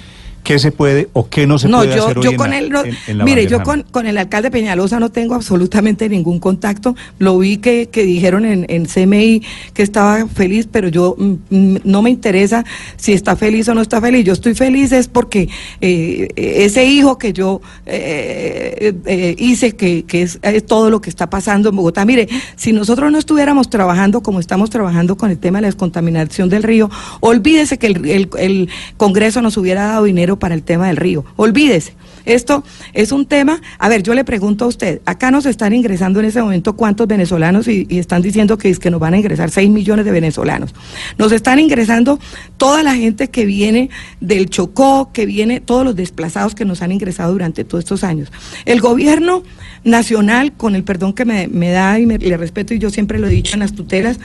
¿Qué 0.43 0.59
se 0.59 0.71
puede 0.71 1.09
o 1.13 1.29
qué 1.29 1.47
no 1.47 1.57
se 1.57 1.69
no, 1.69 1.77
puede 1.79 1.95
yo, 1.95 2.05
hacer 2.07 2.19
yo 2.21 2.35
con 2.35 2.51
él, 2.53 2.69
no- 2.69 2.83
en- 2.83 2.95
en 3.07 3.17
la 3.17 3.23
mire, 3.23 3.47
yo 3.47 3.63
con, 3.63 3.83
con 3.91 4.05
el 4.07 4.17
alcalde 4.17 4.51
Peñalosa 4.51 4.99
no 4.99 5.09
tengo 5.09 5.35
absolutamente 5.35 6.09
ningún 6.09 6.39
contacto. 6.39 6.95
Lo 7.19 7.37
vi 7.39 7.57
que, 7.57 7.87
que 7.89 8.03
dijeron 8.03 8.45
en, 8.45 8.65
en 8.69 8.85
CMI 8.85 9.41
que 9.73 9.83
estaba 9.83 10.27
feliz, 10.27 10.67
pero 10.71 10.89
yo 10.89 11.15
mm, 11.17 11.31
mm, 11.49 11.77
no 11.85 12.01
me 12.01 12.09
interesa 12.09 12.65
si 12.97 13.13
está 13.13 13.35
feliz 13.35 13.67
o 13.69 13.73
no 13.73 13.81
está 13.81 14.01
feliz. 14.01 14.25
Yo 14.25 14.33
estoy 14.33 14.53
feliz 14.53 14.91
es 14.91 15.07
porque 15.07 15.49
eh, 15.81 16.27
ese 16.35 16.85
hijo 16.85 17.17
que 17.17 17.31
yo 17.33 17.61
eh, 17.85 18.93
eh, 19.05 19.35
hice, 19.37 19.75
que, 19.75 20.03
que 20.03 20.23
es, 20.23 20.39
es 20.41 20.65
todo 20.65 20.89
lo 20.89 21.01
que 21.01 21.09
está 21.09 21.29
pasando 21.29 21.69
en 21.69 21.75
Bogotá. 21.75 22.05
Mire, 22.05 22.27
si 22.55 22.73
nosotros 22.73 23.11
no 23.11 23.17
estuviéramos 23.17 23.69
trabajando 23.69 24.21
como 24.21 24.39
estamos 24.39 24.69
trabajando 24.69 25.15
con 25.15 25.31
el 25.31 25.37
tema 25.37 25.59
de 25.59 25.63
la 25.63 25.67
descontaminación 25.67 26.49
del 26.49 26.63
río, 26.63 26.89
olvídese 27.21 27.77
que 27.77 27.87
el, 27.87 28.05
el- 28.09 28.29
el 28.39 28.69
Congreso 28.97 29.41
nos 29.41 29.57
hubiera 29.57 29.83
dado 29.85 30.03
dinero 30.05 30.32
para 30.37 30.55
el 30.55 30.63
tema 30.63 30.87
del 30.87 30.97
río. 30.97 31.25
Olvídese. 31.35 31.93
Esto 32.25 32.63
es 32.93 33.11
un 33.11 33.25
tema, 33.25 33.61
a 33.79 33.89
ver, 33.89 34.03
yo 34.03 34.13
le 34.13 34.23
pregunto 34.23 34.65
a 34.65 34.67
usted, 34.67 35.01
acá 35.05 35.31
nos 35.31 35.45
están 35.45 35.73
ingresando 35.73 36.19
en 36.19 36.25
ese 36.27 36.41
momento 36.41 36.73
cuántos 36.73 37.07
venezolanos 37.07 37.67
y, 37.67 37.87
están 37.89 38.21
diciendo 38.21 38.57
que, 38.57 38.69
es 38.69 38.79
que 38.79 38.89
nos 38.91 38.99
van 38.99 39.13
a 39.13 39.17
ingresar 39.17 39.49
6 39.49 39.69
millones 39.69 40.05
de 40.05 40.11
venezolanos. 40.11 40.73
Nos 41.17 41.31
están 41.31 41.59
ingresando 41.59 42.19
toda 42.57 42.83
la 42.83 42.95
gente 42.95 43.29
que 43.29 43.45
viene 43.45 43.89
del 44.19 44.49
Chocó, 44.49 45.11
que 45.13 45.25
viene, 45.25 45.59
todos 45.59 45.85
los 45.85 45.95
desplazados 45.95 46.55
que 46.55 46.65
nos 46.65 46.81
han 46.81 46.91
ingresado 46.91 47.31
durante 47.33 47.63
todos 47.63 47.83
estos 47.83 48.03
años. 48.03 48.31
El 48.65 48.81
gobierno 48.81 49.43
nacional, 49.83 50.53
con 50.53 50.75
el 50.75 50.83
perdón 50.83 51.13
que 51.13 51.25
me, 51.25 51.47
me 51.47 51.69
da 51.71 51.99
y 51.99 52.05
me- 52.05 52.17
le 52.17 52.37
respeto, 52.37 52.73
y 52.73 52.79
yo 52.79 52.89
siempre 52.89 53.19
lo 53.19 53.27
he 53.27 53.31
dicho 53.31 53.55
en 53.55 53.59
las 53.59 53.73
tutelas, 53.73 54.19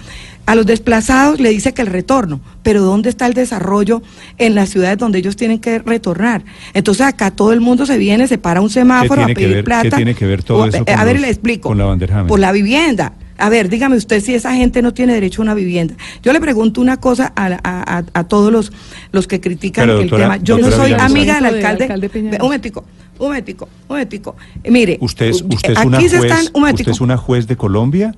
a 0.47 0.55
los 0.55 0.65
desplazados 0.65 1.41
le 1.41 1.51
dice 1.51 1.75
que 1.75 1.83
el 1.83 1.89
retorno, 1.89 2.41
pero 2.63 2.83
¿dónde 2.83 3.11
está 3.11 3.27
el 3.27 3.35
desarrollo 3.35 4.03
en 4.39 4.55
las 4.55 4.71
ciudades 4.71 4.97
donde 4.97 5.19
ellos 5.19 5.37
tienen 5.37 5.59
que 5.59 5.79
retornar? 5.81 6.43
Entonces 6.73 7.07
acá 7.07 7.31
todo 7.31 7.53
el 7.53 7.61
mundo 7.61 7.85
se 7.89 7.99
viene, 7.99 8.29
se 8.29 8.39
para 8.39 8.61
un 8.61 8.71
semáforo 8.71 9.23
a 9.23 9.27
tiene 9.27 9.35
que 9.35 9.41
pedir 9.41 9.55
ver- 9.57 9.65
plata. 9.65 9.83
qué 9.83 9.91
tiene 9.91 10.15
que 10.15 10.27
ver 10.27 10.45
todo 10.45 10.59
O- 10.59 10.67
eso 10.67 10.77
eh, 10.79 10.85
con 10.85 10.95
a 10.95 11.05
ver, 11.05 11.15
los- 11.17 11.23
le 11.23 11.29
explico. 11.31 11.69
con 11.71 11.79
la? 11.79 12.27
Por 12.29 12.39
la 12.39 12.53
vivienda. 12.53 13.15
A 13.41 13.49
ver, 13.49 13.69
dígame 13.69 13.97
usted 13.97 14.21
si 14.21 14.35
esa 14.35 14.55
gente 14.55 14.83
no 14.83 14.93
tiene 14.95 15.13
derecho 15.15 15.43
a 15.43 15.45
una 15.45 15.55
vivienda. 15.55 15.95
Yo 16.23 16.33
le 16.33 16.41
pregunto 16.41 16.81
una 16.81 16.97
cosa 16.99 17.33
a, 17.37 17.47
a- 17.47 17.99
a- 17.99 18.05
a 18.13 18.25
todos 18.25 18.53
los, 18.53 18.73
los 19.13 19.27
que 19.29 19.41
critican 19.41 19.87
Pero, 19.87 20.01
el 20.01 20.09
doctora- 20.11 20.25
tema. 20.25 20.37
Yo 20.39 20.59
no 20.59 20.71
soy 20.71 20.93
Villamizar. 20.93 21.01
amiga 21.11 21.35
del 21.35 21.45
Del 21.45 21.55
alcalde. 21.67 22.11
un 22.33 22.39
momentico, 22.41 22.85
un 23.19 23.27
momentico, 23.29 23.65
un 23.67 23.89
momentico. 23.97 24.37
Eh, 24.65 24.71
Mire, 24.73 24.99
¿Usted 25.01 25.27
es, 25.27 25.43
usted 25.43 25.71
es 25.73 25.79
aquí 25.79 25.87
una 25.87 26.01
se 26.01 26.09
juez, 26.19 26.31
están, 26.33 26.47
un 26.55 26.65
¿Usted 26.69 26.89
es 26.89 27.01
una 27.01 27.17
juez 27.17 27.47
de 27.47 27.57
Colombia 27.57 28.15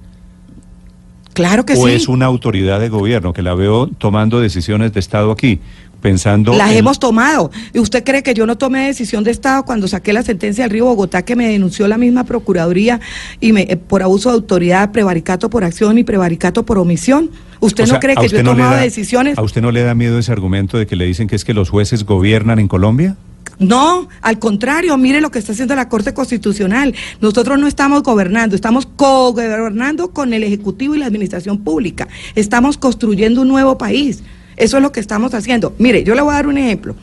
Claro 1.33 1.65
que 1.65 1.75
o 1.75 1.87
sí. 1.87 1.93
es 1.93 2.09
una 2.09 2.27
autoridad 2.27 2.81
de 2.81 2.89
gobierno 2.89 3.33
que 3.33 3.43
la 3.43 3.55
veo 3.55 3.87
tomando 3.87 4.41
decisiones 4.41 4.93
de 4.93 5.01
Estado 5.01 5.31
aquí, 5.31 5.61
pensando 6.01 6.53
Las 6.55 6.71
en- 6.73 6.79
hemos 6.79 6.99
tomado. 6.99 7.51
¿Y 7.73 7.79
usted 7.79 8.03
cree 8.05 8.23
que 8.23 8.35
yo 8.35 8.47
no 8.47 8.57
tomé 8.59 8.87
decisión 8.87 9.23
de 9.25 9.31
Estado 9.31 9.65
cuando 9.65 9.87
saqué 9.89 10.13
la 10.13 10.23
sentencia 10.23 10.65
del 10.65 10.71
Río 10.73 10.87
Bogotá 10.87 11.23
que 11.23 11.37
me 11.37 11.49
denunció 11.49 11.87
la 11.89 11.99
misma 11.99 12.25
Procuraduría 12.25 13.01
y 13.41 13.53
me, 13.53 13.63
eh, 13.63 13.77
por 13.77 14.03
abuso 14.03 14.31
de 14.31 14.35
autoridad, 14.37 14.91
prevaricato 14.93 15.51
por 15.51 15.65
acción 15.65 15.99
y 15.99 16.05
prevaricato 16.05 16.65
por 16.65 16.79
omisión? 16.79 17.31
¿Usted 17.61 17.85
O 17.85 17.93
no 17.95 18.01
cree 18.01 18.15
¿a 18.17 18.21
que 18.23 18.29
yo 18.29 18.39
he 18.39 18.43
no 18.43 18.53
tomado 18.53 18.77
da- 18.77 18.81
decisiones? 18.81 19.37
¿A 19.39 19.43
usted 19.43 19.61
no 19.61 19.71
le 19.71 19.83
da 19.83 19.95
miedo 19.95 20.19
ese 20.19 20.33
argumento 20.33 20.79
de 20.79 20.87
que 20.87 20.97
le 20.97 21.05
dicen 21.05 21.29
que 21.29 21.37
es 21.37 21.45
que 21.45 21.53
los 21.55 21.69
jueces 21.71 22.05
gobiernan 22.05 22.59
en 22.59 22.69
Colombia? 22.69 23.17
No, 23.59 24.09
al 24.23 24.39
contrario, 24.39 24.97
mire 24.97 25.21
lo 25.21 25.31
que 25.31 25.39
está 25.39 25.53
haciendo 25.53 25.75
la 25.77 25.91
Corte 25.91 26.15
Constitucional. 26.15 26.95
Nosotros 27.21 27.59
no 27.59 27.67
estamos 27.67 28.03
gobernando, 28.03 28.55
estamos 28.57 28.87
co-gobernando 28.97 30.13
con 30.13 30.33
el 30.33 30.43
Ejecutivo 30.45 30.95
y 30.95 30.99
la 30.99 31.07
Administración 31.07 31.59
Pública. 31.59 32.09
Estamos 32.35 32.79
construyendo 32.79 33.43
un 33.43 33.49
nuevo 33.49 33.77
país. 33.77 34.23
Eso 34.57 34.77
es 34.77 34.83
lo 34.83 34.93
que 34.93 35.01
estamos 35.01 35.35
haciendo. 35.35 35.75
Mire, 35.79 36.05
yo 36.05 36.15
le 36.15 36.21
voy 36.23 36.33
a 36.33 36.35
dar 36.37 36.47
un 36.47 36.59
ejemplo. 36.59 36.95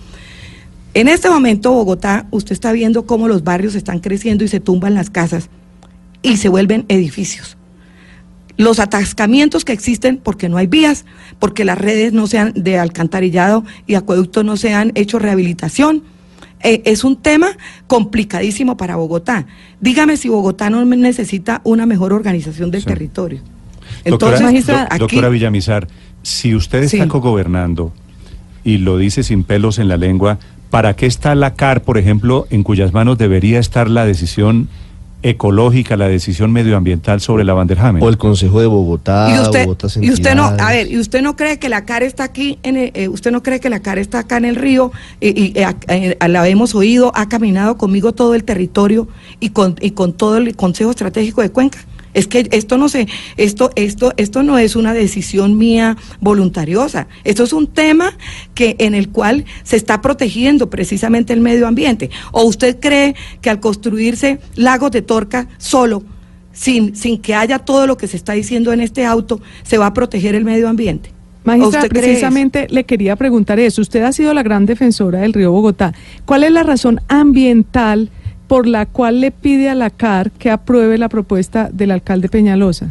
En 0.94 1.08
este 1.08 1.30
momento, 1.30 1.72
Bogotá, 1.72 2.25
usted 2.32 2.54
está 2.54 2.72
viendo 2.72 3.06
cómo 3.06 3.27
los 3.27 3.44
barrios 3.44 3.75
están 3.75 4.00
creciendo 4.00 4.44
y 4.44 4.48
se 4.48 4.60
tumban 4.60 4.94
las 4.96 5.10
casas 5.10 5.50
y 6.22 6.38
se 6.38 6.50
vuelven 6.50 6.86
edificios. 6.88 7.58
Los 8.58 8.80
atascamientos 8.80 9.63
que 9.66 9.74
existen 9.74 10.18
porque 10.18 10.50
no 10.50 10.58
hay 10.58 10.66
vías, 10.66 11.06
porque 11.38 11.63
las 11.66 11.77
redes 11.77 12.13
no 12.13 12.25
se 12.25 12.39
han 12.39 12.54
de 12.56 12.80
alcantarillado 12.80 13.63
y 13.86 13.94
acueductos 13.94 14.44
no 14.44 14.58
se 14.58 14.74
han 14.74 14.92
hecho 14.96 15.20
rehabilitación. 15.20 16.01
Eh, 16.63 16.82
es 16.86 17.04
un 17.04 17.18
tema 17.22 17.50
complicadísimo 17.86 18.75
para 18.75 18.96
Bogotá. 18.96 19.46
Dígame 19.80 20.18
si 20.18 20.27
Bogotá 20.30 20.72
no 20.72 20.84
necesita 20.86 21.62
una 21.63 21.86
mejor 21.86 22.13
organización 22.13 22.72
del 22.72 22.82
Sí. 22.82 22.88
territorio. 22.88 23.42
Doctora- 23.42 24.06
Entonces, 24.06 24.42
magistrada, 24.42 24.84
doc- 24.86 24.92
aquí- 24.94 25.00
doctora 25.01 25.30
Villamizar, 25.30 25.88
si 26.27 26.53
usted 26.55 26.84
está 26.84 27.03
Sí. 27.03 27.07
cogobernando 27.10 27.93
y 28.65 28.79
lo 28.79 28.98
dice 28.98 29.24
sin 29.24 29.43
pelos 29.46 29.79
en 29.79 29.88
la 29.88 29.96
lengua, 29.96 30.39
¿para 30.69 30.93
qué 30.93 31.05
está 31.05 31.34
la 31.36 31.53
CAR, 31.53 31.84
por 31.84 31.98
ejemplo, 31.98 32.48
en 32.50 32.63
cuyas 32.63 32.91
manos 32.91 33.17
debería 33.17 33.60
estar 33.60 33.89
la 33.89 34.05
decisión 34.05 34.67
ecológica, 35.24 35.96
la 35.96 36.10
decisión 36.10 36.51
medioambiental 36.51 37.22
sobre 37.22 37.46
la 37.46 37.53
Vanderhamen? 37.53 38.03
O 38.03 38.10
el 38.10 38.17
Consejo 38.17 38.60
de 38.60 38.67
Bogotá, 38.67 39.29
y 39.34 39.39
usted, 39.39 40.34
y 40.34 40.36
no, 40.36 40.43
a 40.48 40.72
ver, 40.74 40.91
y 40.91 40.98
usted 41.00 41.22
no 41.22 41.38
cree 41.38 41.60
que 41.60 41.69
la 41.69 41.86
cara 41.86 42.05
está 42.05 42.25
aquí, 42.25 42.60
en 42.63 42.75
el- 42.75 42.91
eh, 42.93 43.07
usted 43.07 43.31
no 43.31 43.41
cree 43.41 43.62
que 43.62 43.69
la 43.69 43.79
cara 43.79 44.01
está 44.01 44.19
acá 44.19 44.36
en 44.36 44.43
el 44.46 44.57
río 44.57 44.91
y, 45.22 45.27
y, 45.29 45.53
eh, 45.55 45.65
eh, 45.88 46.17
la 46.27 46.46
hemos 46.50 46.75
oído, 46.75 47.13
ha 47.15 47.29
caminado 47.29 47.77
conmigo 47.77 48.12
todo 48.12 48.36
el 48.36 48.43
territorio 48.43 49.07
y 49.39 49.51
con 49.51 49.75
y 49.79 49.91
con 49.91 50.12
todo 50.12 50.36
el 50.36 50.53
Consejo 50.57 50.89
Estratégico 50.91 51.41
de 51.41 51.51
Cuenca. 51.51 51.79
Es 52.17 52.27
que 52.27 52.47
esto 52.51 52.79
no 52.79 52.89
se, 52.89 53.07
esto, 53.38 53.69
esto, 53.75 54.12
esto 54.17 54.41
no 54.41 54.57
es 54.57 54.75
una 54.75 54.93
decisión 54.93 55.55
mía 55.55 55.97
voluntariosa. 56.19 57.07
Esto 57.24 57.43
es 57.43 57.53
un 57.53 57.67
tema 57.67 58.17
que 58.55 58.75
en 58.79 58.95
el 58.95 59.09
cual 59.09 59.45
se 59.62 59.75
está 59.75 60.01
protegiendo 60.01 60.67
precisamente 60.69 61.31
el 61.31 61.41
medio 61.41 61.67
ambiente. 61.67 62.09
¿O 62.31 62.43
usted 62.43 62.79
cree 62.79 63.15
que 63.41 63.51
al 63.51 63.59
construirse 63.59 64.39
lagos 64.55 64.89
de 64.89 65.03
Torca 65.03 65.47
solo 65.59 66.03
sin, 66.53 66.95
sin 66.95 67.19
que 67.19 67.36
haya 67.36 67.59
todo 67.59 67.86
lo 67.86 67.97
que 67.97 68.07
se 68.07 68.17
está 68.17 68.33
diciendo 68.33 68.74
en 68.74 68.81
este 68.81 69.05
auto, 69.05 69.39
se 69.62 69.77
va 69.77 69.86
a 69.86 69.93
proteger 69.93 70.33
el 70.33 70.43
medio 70.43 70.67
ambiente. 70.67 71.12
¿O 71.43 71.47
Magistrada, 71.47 71.88
cree 71.88 72.01
precisamente 72.01 72.65
le 72.71 72.83
quería 72.83 73.15
preguntar 73.15 73.59
eso. 73.59 73.79
Usted 73.81 74.01
ha 74.01 74.12
sido 74.12 74.33
la 74.33 74.41
gran 74.41 74.65
defensora 74.65 75.19
del 75.19 75.33
río 75.33 75.51
Bogotá. 75.51 75.93
¿Cuál 76.25 76.43
es 76.43 76.51
la 76.51 76.63
razón 76.63 77.00
ambiental 77.09 78.09
por 78.48 78.68
la 78.68 78.86
cual 78.86 79.22
le 79.22 79.32
pide 79.32 79.70
a 79.70 79.75
la 79.75 79.89
CAR 79.89 80.32
que 80.32 80.50
apruebe 80.50 80.98
la 80.98 81.10
propuesta 81.10 81.70
del 81.72 81.92
alcalde 81.92 82.30
Peñalosa? 82.30 82.89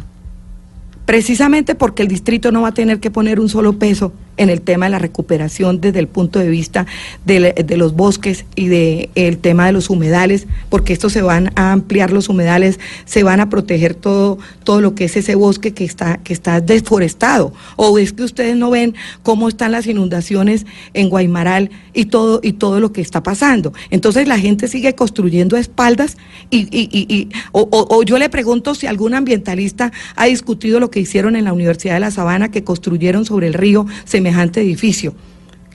Precisamente 1.05 1.73
porque 1.73 2.03
el 2.03 2.09
distrito 2.09 2.51
no 2.51 2.61
va 2.61 2.69
a 2.69 2.73
tener 2.73 2.99
que 2.99 3.11
poner 3.11 3.39
un 3.39 3.49
solo 3.49 3.73
peso 3.73 4.11
en 4.37 4.49
el 4.49 4.61
tema 4.61 4.85
de 4.85 4.91
la 4.91 4.99
recuperación 4.99 5.81
desde 5.81 5.99
el 5.99 6.07
punto 6.07 6.39
de 6.39 6.49
vista 6.49 6.85
de, 7.25 7.53
de 7.53 7.77
los 7.77 7.95
bosques 7.95 8.45
y 8.55 8.67
del 8.67 9.09
el 9.15 9.37
tema 9.39 9.65
de 9.65 9.71
los 9.73 9.89
humedales, 9.89 10.47
porque 10.69 10.93
estos 10.93 11.13
se 11.13 11.21
van 11.21 11.51
a 11.55 11.71
ampliar 11.71 12.11
los 12.11 12.29
humedales, 12.29 12.79
se 13.05 13.23
van 13.23 13.39
a 13.39 13.49
proteger 13.49 13.95
todo, 13.95 14.37
todo 14.63 14.81
lo 14.81 14.95
que 14.95 15.05
es 15.05 15.17
ese 15.17 15.35
bosque 15.35 15.73
que 15.73 15.83
está, 15.83 16.17
que 16.17 16.33
está 16.33 16.61
deforestado. 16.61 17.53
O 17.75 17.97
es 17.99 18.13
que 18.13 18.23
ustedes 18.23 18.55
no 18.55 18.69
ven 18.69 18.95
cómo 19.23 19.47
están 19.47 19.71
las 19.71 19.87
inundaciones 19.87 20.65
en 20.93 21.09
Guaymaral 21.09 21.69
y 21.93 22.05
todo, 22.05 22.39
y 22.43 22.53
todo 22.53 22.79
lo 22.79 22.91
que 22.91 23.01
está 23.01 23.23
pasando. 23.23 23.73
Entonces 23.89 24.27
la 24.27 24.39
gente 24.39 24.67
sigue 24.67 24.95
construyendo 24.95 25.57
espaldas 25.57 26.17
y, 26.49 26.59
y, 26.71 26.89
y, 26.91 27.13
y- 27.13 27.29
o, 27.51 28.03
yo 28.03 28.17
le 28.17 28.29
pregunto 28.29 28.75
si 28.75 28.87
algún 28.87 29.13
ambientalista 29.13 29.91
ha 30.15 30.25
discutido 30.25 30.79
lo 30.79 30.91
que 30.91 30.99
hicieron 30.99 31.35
en 31.35 31.45
la 31.45 31.53
Universidad 31.53 31.95
de 31.95 31.99
La 32.01 32.11
Sabana, 32.11 32.51
que 32.51 32.63
construyeron 32.63 33.25
sobre 33.25 33.47
el 33.47 33.53
río 33.53 33.85
semejante 34.27 34.61
edificio 34.61 35.13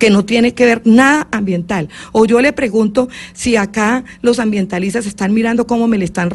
que 0.02 0.10
no 0.10 0.24
tiene 0.24 0.52
que 0.52 0.66
ver 0.66 0.82
nada 0.84 1.28
ambiental. 1.30 1.88
O 2.10 2.26
yo 2.26 2.40
le 2.40 2.52
pregunto 2.52 3.08
si 3.34 3.54
acá 3.54 4.02
los 4.20 4.40
ambientalistas 4.40 5.06
están 5.06 5.32
mirando 5.32 5.68
cómo 5.68 5.86
me 5.86 5.96
le 5.96 6.04
están 6.04 6.28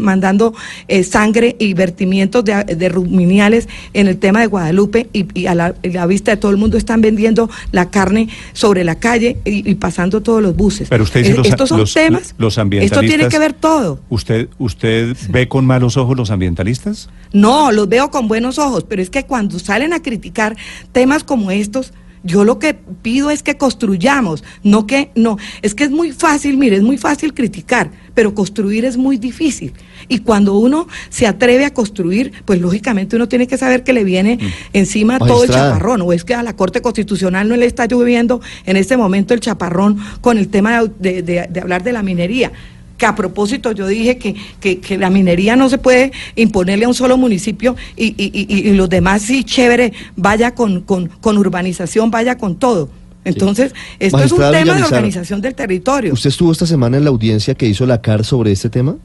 mandando 0.00 0.52
eh, 0.88 1.04
sangre 1.04 1.54
y 1.60 1.74
vertimientos 1.74 2.44
de, 2.44 2.88
ruminiales 2.88 3.68
en 3.94 4.08
el 4.08 4.18
tema 4.18 4.40
de 4.40 4.46
Guadalupe 4.46 5.08
y, 5.12 5.46
a, 5.46 5.54
la, 5.54 6.06
vista 6.08 6.32
de 6.32 6.38
todo 6.38 6.50
el 6.50 6.56
mundo 6.56 6.76
están 6.76 7.00
vendiendo 7.00 7.48
la 7.70 7.88
carne 7.88 8.30
sobre 8.52 8.82
la 8.82 8.96
calle 8.96 9.36
y, 9.44 9.76
pasando 9.76 10.20
todos 10.20 10.42
los 10.42 10.56
buses. 10.56 10.88
Pero 10.88 11.04
usted 11.04 11.22
dice 11.22 11.36
los, 11.36 11.46
estos 11.46 11.68
son 11.68 11.84
temas. 11.84 12.34
Los 12.36 12.58
ambientalistas. 12.58 12.98
Esto 13.04 13.16
tiene 13.16 13.28
que 13.30 13.38
ver 13.38 13.52
todo. 13.52 14.00
¿Usted, 14.08 14.48
usted 14.58 15.16
ve 15.28 15.46
con 15.46 15.64
malos 15.66 15.96
ojos 15.96 16.16
los 16.16 16.32
ambientalistas? 16.32 17.10
No, 17.32 17.70
los 17.70 17.88
veo 17.88 18.10
con 18.10 18.26
buenos 18.26 18.58
ojos, 18.58 18.84
pero 18.88 19.00
es 19.00 19.08
que 19.08 19.22
cuando 19.22 19.60
salen 19.60 19.92
a 19.92 20.02
criticar 20.02 20.56
temas 20.90 21.22
como 21.22 21.52
estos, 21.52 21.92
yo 22.22 22.44
lo 22.44 22.58
que 22.58 22.74
pido 22.74 23.30
es 23.30 23.42
que 23.42 23.56
construyamos, 23.56 24.44
no 24.62 24.86
que, 24.86 25.10
no, 25.14 25.38
es 25.62 25.74
que 25.74 25.84
es 25.84 25.90
muy 25.90 26.12
fácil, 26.12 26.56
mire, 26.56 26.76
es 26.76 26.82
muy 26.82 26.98
fácil 26.98 27.34
criticar, 27.34 27.90
pero 28.14 28.34
construir 28.34 28.84
es 28.84 28.96
muy 28.96 29.16
difícil. 29.16 29.72
Y 30.08 30.20
cuando 30.20 30.54
uno 30.54 30.88
se 31.10 31.26
atreve 31.26 31.64
a 31.64 31.72
construir, 31.72 32.32
pues 32.44 32.60
lógicamente 32.60 33.16
uno 33.16 33.28
tiene 33.28 33.46
que 33.46 33.58
saber 33.58 33.84
que 33.84 33.92
le 33.92 34.04
viene 34.04 34.36
mm. 34.36 34.46
encima 34.72 35.18
todo 35.18 35.44
el 35.44 35.50
chaparrón, 35.50 36.02
o 36.02 36.12
es 36.12 36.24
que 36.24 36.34
a 36.34 36.42
la 36.42 36.56
Corte 36.56 36.80
Constitucional 36.80 37.48
no 37.48 37.56
le 37.56 37.66
está 37.66 37.86
lloviendo 37.86 38.40
en 38.66 38.76
este 38.76 38.96
momento 38.96 39.34
el 39.34 39.40
chaparrón 39.40 39.98
con 40.20 40.38
el 40.38 40.48
tema 40.48 40.82
de 40.98 41.48
hablar 41.60 41.82
de 41.82 41.92
la 41.92 42.02
minería 42.02 42.52
que 42.98 43.06
a 43.06 43.14
propósito 43.14 43.72
yo 43.72 43.86
dije 43.86 44.18
que, 44.18 44.34
que, 44.60 44.98
la 44.98 45.08
minería 45.08 45.56
no 45.56 45.70
se 45.70 45.78
puede 45.78 46.12
imponerle 46.34 46.84
a 46.84 46.88
un 46.88 46.94
solo 46.94 47.16
municipio 47.16 47.76
y, 47.96 48.14
y, 48.18 48.72
los 48.72 48.90
demás 48.90 49.22
sí, 49.22 49.44
chévere, 49.44 49.92
vaya 50.16 50.54
con, 50.54 50.80
con, 50.82 51.38
urbanización, 51.38 52.10
vaya 52.10 52.36
con 52.36 52.56
todo. 52.56 52.90
Entonces, 53.24 53.72
esto 53.98 54.18
es 54.18 54.32
un 54.32 54.38
tema 54.38 54.74
de 54.74 54.82
organización 54.82 55.40
del 55.40 55.54
territorio. 55.54 56.12
¿Usted 56.12 56.30
estuvo 56.30 56.50
esta 56.50 56.66
semana 56.66 56.96
en 56.96 57.04
la 57.04 57.10
audiencia 57.10 57.54
que 57.54 57.66
hizo 57.66 57.86
la 57.86 58.02
CAR 58.02 58.24
sobre 58.24 58.52
este 58.52 58.68
tema? 58.68 58.96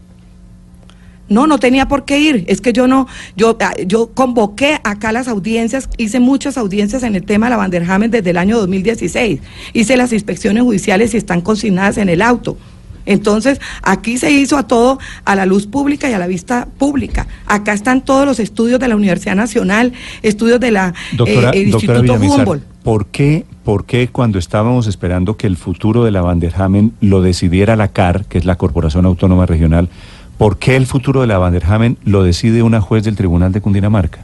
No, 1.29 1.47
no 1.47 1.57
tenía 1.59 1.87
por 1.87 2.03
qué 2.03 2.19
ir. 2.19 2.45
Es 2.47 2.61
que 2.61 2.73
yo 2.73 2.87
no, 2.87 3.07
yo, 3.35 3.57
ah, 3.61 3.73
yo 3.85 4.07
convoqué 4.13 4.79
acá 4.83 5.11
las 5.11 5.27
audiencias, 5.27 5.89
hice 5.97 6.19
muchas 6.19 6.57
audiencias 6.57 7.03
en 7.03 7.15
el 7.15 7.23
tema 7.23 7.45
de 7.45 7.51
la 7.51 7.57
Vanderhamen 7.57 8.11
desde 8.11 8.31
el 8.31 8.37
año 8.37 8.57
2016. 8.57 9.39
Hice 9.73 9.97
las 9.97 10.13
inspecciones 10.13 10.63
judiciales 10.63 11.13
y 11.13 11.17
están 11.17 11.41
consignadas 11.41 11.97
en 11.97 12.09
el 12.09 12.21
auto. 12.21 12.57
Entonces, 13.05 13.59
aquí 13.81 14.17
se 14.17 14.31
hizo 14.31 14.57
a 14.57 14.67
todo 14.67 14.99
a 15.25 15.35
la 15.35 15.45
luz 15.45 15.67
pública 15.67 16.09
y 16.09 16.13
a 16.13 16.19
la 16.19 16.27
vista 16.27 16.67
pública. 16.77 17.27
Acá 17.45 17.73
están 17.73 18.03
todos 18.03 18.25
los 18.25 18.39
estudios 18.39 18.79
de 18.79 18.87
la 18.87 18.95
Universidad 18.95 19.35
Nacional, 19.35 19.93
estudios 20.21 20.59
de 20.59 20.71
la 20.71 20.93
doctora, 21.13 21.51
eh, 21.51 21.63
Instituto 21.63 22.13
Humboldt. 22.13 22.63
¿por 22.83 23.05
qué, 23.07 23.45
¿Por 23.63 23.85
qué 23.85 24.09
cuando 24.09 24.37
estábamos 24.39 24.87
esperando 24.87 25.37
que 25.37 25.47
el 25.47 25.57
futuro 25.57 26.03
de 26.03 26.11
la 26.11 26.21
Vanderhamen 26.21 26.93
lo 27.01 27.21
decidiera 27.21 27.75
la 27.75 27.87
CAR, 27.87 28.25
que 28.25 28.37
es 28.37 28.45
la 28.45 28.57
Corporación 28.57 29.05
Autónoma 29.05 29.45
Regional, 29.45 29.89
por 30.37 30.57
qué 30.57 30.75
el 30.75 30.85
futuro 30.85 31.21
de 31.21 31.27
la 31.27 31.37
Vanderhamen 31.37 31.97
lo 32.03 32.23
decide 32.23 32.63
una 32.63 32.81
juez 32.81 33.03
del 33.03 33.15
Tribunal 33.15 33.51
de 33.51 33.61
Cundinamarca? 33.61 34.19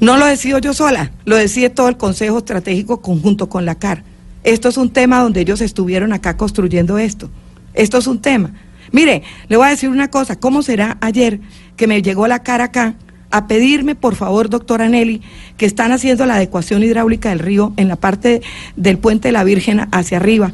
No 0.00 0.16
lo 0.16 0.26
decido 0.26 0.58
yo 0.58 0.74
sola, 0.74 1.12
lo 1.24 1.36
decide 1.36 1.70
todo 1.70 1.88
el 1.88 1.96
Consejo 1.96 2.38
Estratégico 2.38 3.00
conjunto 3.00 3.48
con 3.48 3.64
la 3.64 3.76
CAR. 3.76 4.02
Esto 4.42 4.68
es 4.68 4.76
un 4.76 4.90
tema 4.90 5.22
donde 5.22 5.40
ellos 5.40 5.60
estuvieron 5.60 6.12
acá 6.12 6.36
construyendo 6.36 6.98
esto. 6.98 7.30
Esto 7.74 7.98
es 7.98 8.06
un 8.06 8.20
tema. 8.20 8.52
Mire, 8.92 9.22
le 9.48 9.56
voy 9.56 9.66
a 9.66 9.70
decir 9.70 9.88
una 9.88 10.08
cosa, 10.08 10.38
¿cómo 10.38 10.62
será 10.62 10.96
ayer 11.00 11.40
que 11.76 11.86
me 11.86 12.02
llegó 12.02 12.26
la 12.26 12.42
cara 12.42 12.64
acá 12.64 12.94
a 13.34 13.48
pedirme, 13.48 13.96
por 13.96 14.14
favor, 14.14 14.48
doctora 14.48 14.88
Nelly, 14.88 15.20
que 15.56 15.66
están 15.66 15.90
haciendo 15.90 16.24
la 16.24 16.36
adecuación 16.36 16.84
hidráulica 16.84 17.30
del 17.30 17.40
río 17.40 17.72
en 17.76 17.88
la 17.88 17.96
parte 17.96 18.42
del 18.76 18.98
puente 18.98 19.26
de 19.28 19.32
la 19.32 19.42
Virgen 19.42 19.88
hacia 19.90 20.18
arriba 20.18 20.52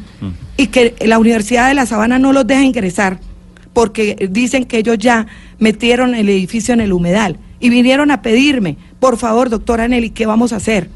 y 0.56 0.68
que 0.68 0.94
la 1.04 1.18
Universidad 1.18 1.68
de 1.68 1.74
La 1.74 1.84
Sabana 1.84 2.18
no 2.18 2.32
los 2.32 2.46
deja 2.46 2.62
ingresar 2.62 3.20
porque 3.74 4.28
dicen 4.30 4.64
que 4.64 4.78
ellos 4.78 4.96
ya 4.96 5.26
metieron 5.58 6.14
el 6.14 6.30
edificio 6.30 6.72
en 6.72 6.80
el 6.80 6.94
humedal 6.94 7.36
y 7.60 7.68
vinieron 7.68 8.10
a 8.10 8.22
pedirme, 8.22 8.78
por 8.98 9.18
favor, 9.18 9.50
doctora 9.50 9.86
Nelly, 9.86 10.08
¿qué 10.08 10.24
vamos 10.24 10.54
a 10.54 10.56
hacer? 10.56 10.88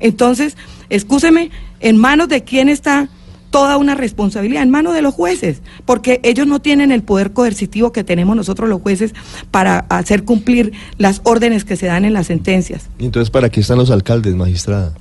Entonces, 0.00 0.56
excúseme, 0.90 1.50
¿en 1.78 1.96
manos 1.98 2.28
de 2.28 2.42
quién 2.42 2.68
está 2.68 3.08
toda 3.50 3.76
una 3.76 3.94
responsabilidad 3.94 4.62
en 4.62 4.70
manos 4.70 4.94
de 4.94 5.02
los 5.02 5.14
jueces, 5.14 5.62
porque 5.84 6.20
ellos 6.22 6.46
no 6.46 6.60
tienen 6.60 6.92
el 6.92 7.02
poder 7.02 7.32
coercitivo 7.32 7.92
que 7.92 8.04
tenemos 8.04 8.36
nosotros 8.36 8.68
los 8.68 8.80
jueces 8.82 9.14
para 9.50 9.80
hacer 9.88 10.24
cumplir 10.24 10.72
las 10.98 11.20
órdenes 11.24 11.64
que 11.64 11.76
se 11.76 11.86
dan 11.86 12.04
en 12.04 12.12
las 12.12 12.26
sentencias. 12.26 12.88
¿Y 12.98 13.06
entonces 13.06 13.30
para 13.30 13.48
qué 13.48 13.60
están 13.60 13.78
los 13.78 13.90
alcaldes, 13.90 14.34
magistrada? 14.34 14.92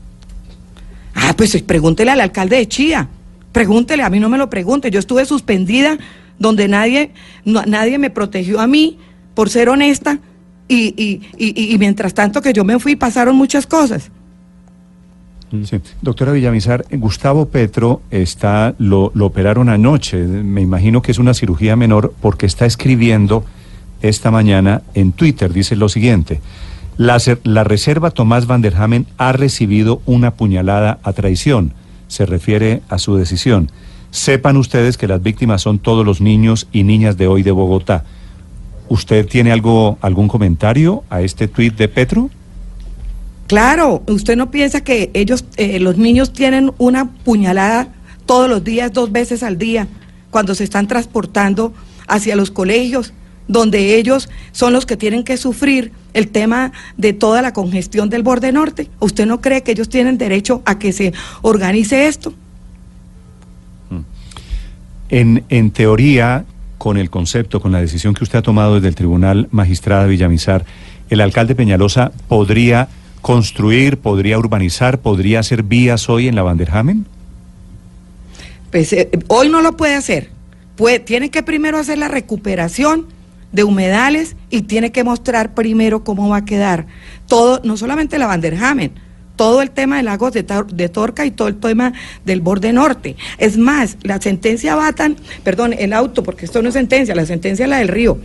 Ah, 1.13 1.33
pues 1.35 1.61
pregúntele 1.63 2.11
al 2.11 2.21
alcalde 2.21 2.57
de 2.57 2.67
Chía, 2.67 3.09
pregúntele, 3.51 4.03
a 4.03 4.09
mí 4.09 4.19
no 4.19 4.29
me 4.29 4.37
lo 4.37 4.49
pregunte, 4.49 4.91
yo 4.91 4.99
estuve 4.99 5.25
suspendida 5.25 5.97
donde 6.39 6.67
nadie, 6.67 7.11
nadie 7.45 7.97
me 7.97 8.09
protegió 8.09 8.59
a 8.59 8.67
mí 8.67 8.99
por 9.33 9.49
ser 9.49 9.69
honesta 9.69 10.19
y, 10.67 10.93
y, 11.01 11.21
y, 11.37 11.73
y 11.73 11.77
mientras 11.77 12.13
tanto 12.13 12.41
que 12.41 12.53
yo 12.53 12.63
me 12.63 12.79
fui 12.79 12.95
pasaron 12.95 13.35
muchas 13.35 13.65
cosas. 13.65 14.11
Sí. 15.63 15.79
Doctora 16.01 16.33
Villamizar, 16.33 16.86
Gustavo 16.91 17.47
Petro 17.47 18.01
está, 18.12 18.75
lo, 18.79 19.13
operaron 19.19 19.69
anoche, 19.69 20.17
me 20.17 20.62
imagino 20.62 21.01
que 21.01 21.12
es 21.12 21.19
una 21.19 21.33
cirugía 21.33 21.77
menor 21.77 22.13
porque 22.21 22.45
está 22.45 22.65
escribiendo 22.65 23.45
esta 24.01 24.29
mañana 24.29 24.81
en 24.93 25.13
Twitter, 25.13 25.53
dice 25.53 25.77
lo 25.77 25.88
siguiente, 25.88 26.41
la, 26.97 27.63
reserva 27.63 28.12
Tomás 28.12 28.45
Van 28.45 28.63
ha 29.17 29.31
recibido 29.31 30.01
una 30.05 30.31
puñalada 30.31 30.99
a 31.03 31.13
traición, 31.13 31.73
se 32.07 32.25
refiere 32.25 32.81
a 32.89 32.97
su 32.97 33.15
decisión. 33.15 33.71
Sepan 34.12 34.57
ustedes 34.57 34.97
que 34.97 35.07
las 35.07 35.21
víctimas 35.21 35.62
son 35.62 35.79
todos 35.79 36.05
los 36.05 36.21
niños 36.21 36.67
y 36.71 36.83
niñas 36.83 37.17
de 37.17 37.27
hoy 37.27 37.43
de 37.43 37.51
Bogotá. 37.51 38.03
¿Usted 38.89 39.27
tiene 39.27 39.51
algo, 39.51 39.97
algún 40.01 40.27
comentario 40.27 41.03
a 41.10 41.21
este 41.21 41.47
tuit 41.47 41.75
de 41.75 41.88
Petro? 41.88 42.29
Claro, 43.47 44.03
usted 44.07 44.36
no 44.36 44.51
piensa 44.51 44.81
que 44.81 45.10
ellos, 45.13 45.45
eh, 45.55 45.79
los 45.79 45.97
niños 45.97 46.33
tienen 46.33 46.73
una 46.77 47.10
puñalada 47.10 47.88
todos 48.25 48.49
los 48.49 48.62
días, 48.63 48.91
dos 48.91 49.12
veces 49.12 49.41
al 49.41 49.57
día, 49.57 49.88
cuando 50.29 50.53
se 50.53 50.65
están 50.65 50.88
transportando 50.88 51.73
hacia 52.07 52.36
los 52.36 52.51
colegios, 52.51 53.13
donde 53.47 53.95
ellos 53.95 54.29
son 54.51 54.73
los 54.73 54.86
que 54.86 54.97
tienen 54.97 55.23
que 55.23 55.38
sufrir 55.38 55.93
el 56.13 56.27
tema 56.27 56.73
de 56.97 57.13
toda 57.13 57.41
la 57.41 57.53
congestión 57.53 58.10
del 58.10 58.21
borde 58.21 58.51
norte. 58.51 58.89
¿Usted 58.99 59.25
no 59.25 59.39
cree 59.39 59.63
que 59.63 59.71
ellos 59.71 59.88
tienen 59.88 60.17
derecho 60.17 60.62
a 60.65 60.77
que 60.77 60.91
se 60.91 61.13
organice 61.41 62.07
esto? 62.07 62.33
Mm. 63.89 63.99
En, 65.07 65.43
en 65.47 65.71
teoría, 65.71 66.43
con 66.77 66.97
el 66.97 67.10
concepto, 67.10 67.62
con 67.62 67.71
la 67.71 67.79
decisión 67.79 68.13
que 68.13 68.25
usted 68.25 68.39
ha 68.39 68.41
tomado 68.41 68.75
desde 68.75 68.89
el 68.89 68.95
Tribunal 68.95 69.47
Magistrada 69.51 70.05
Villamizar, 70.05 70.65
el 71.10 71.21
alcalde 71.21 71.55
Peñalosa 71.55 72.12
podría 72.27 72.89
construir, 73.27 73.97
podría 73.97 74.39
urbanizar, 74.39 75.01
podría 75.01 75.41
hacer 75.41 75.61
vías 75.61 76.07
hoy 76.07 76.29
en 76.29 76.35
la 76.35 76.43
Vanderhamen? 76.43 77.05
Pues 78.71 78.93
eh, 78.93 79.09
hoy 79.27 79.49
no 79.49 79.61
lo 79.61 79.75
puede 79.75 79.95
hacer. 79.95 80.29
Tiene 81.03 81.29
que 81.29 81.43
primero 81.43 81.77
hacer 81.77 81.97
la 81.97 82.07
recuperación 82.07 83.07
de 83.51 83.65
humedales 83.65 84.37
y 84.49 84.61
tiene 84.61 84.93
que 84.93 85.03
mostrar 85.03 85.53
primero 85.53 86.05
cómo 86.05 86.29
va 86.29 86.37
a 86.37 86.45
quedar 86.45 86.85
todo, 87.27 87.59
no 87.65 87.75
solamente 87.75 88.17
la 88.17 88.27
Vanderhamen, 88.27 88.93
todo 89.38 89.62
el 89.62 89.71
tema 89.71 89.97
del 89.97 90.06
lago 90.06 90.30
de, 90.32 90.43
de, 90.43 90.89
Torca 90.89 91.26
y 91.26 91.32
todo 91.32 91.47
el 91.47 91.56
tema 91.56 91.93
del 92.26 92.41
borde 92.41 92.73
norte. 92.73 93.15
Es 93.38 93.58
más, 93.58 93.97
la 94.02 94.19
sentencia 94.19 94.76
Batan, 94.76 95.15
perdón, 95.43 95.73
el 95.78 95.93
auto, 95.93 96.23
porque 96.23 96.43
esto 96.43 96.62
no 96.62 96.67
es 96.67 96.73
sentencia, 96.73 97.15
la 97.15 97.26
sentencia 97.26 97.63
es 97.63 97.69
la 97.69 97.78
del 97.78 97.88
río. 97.88 98.17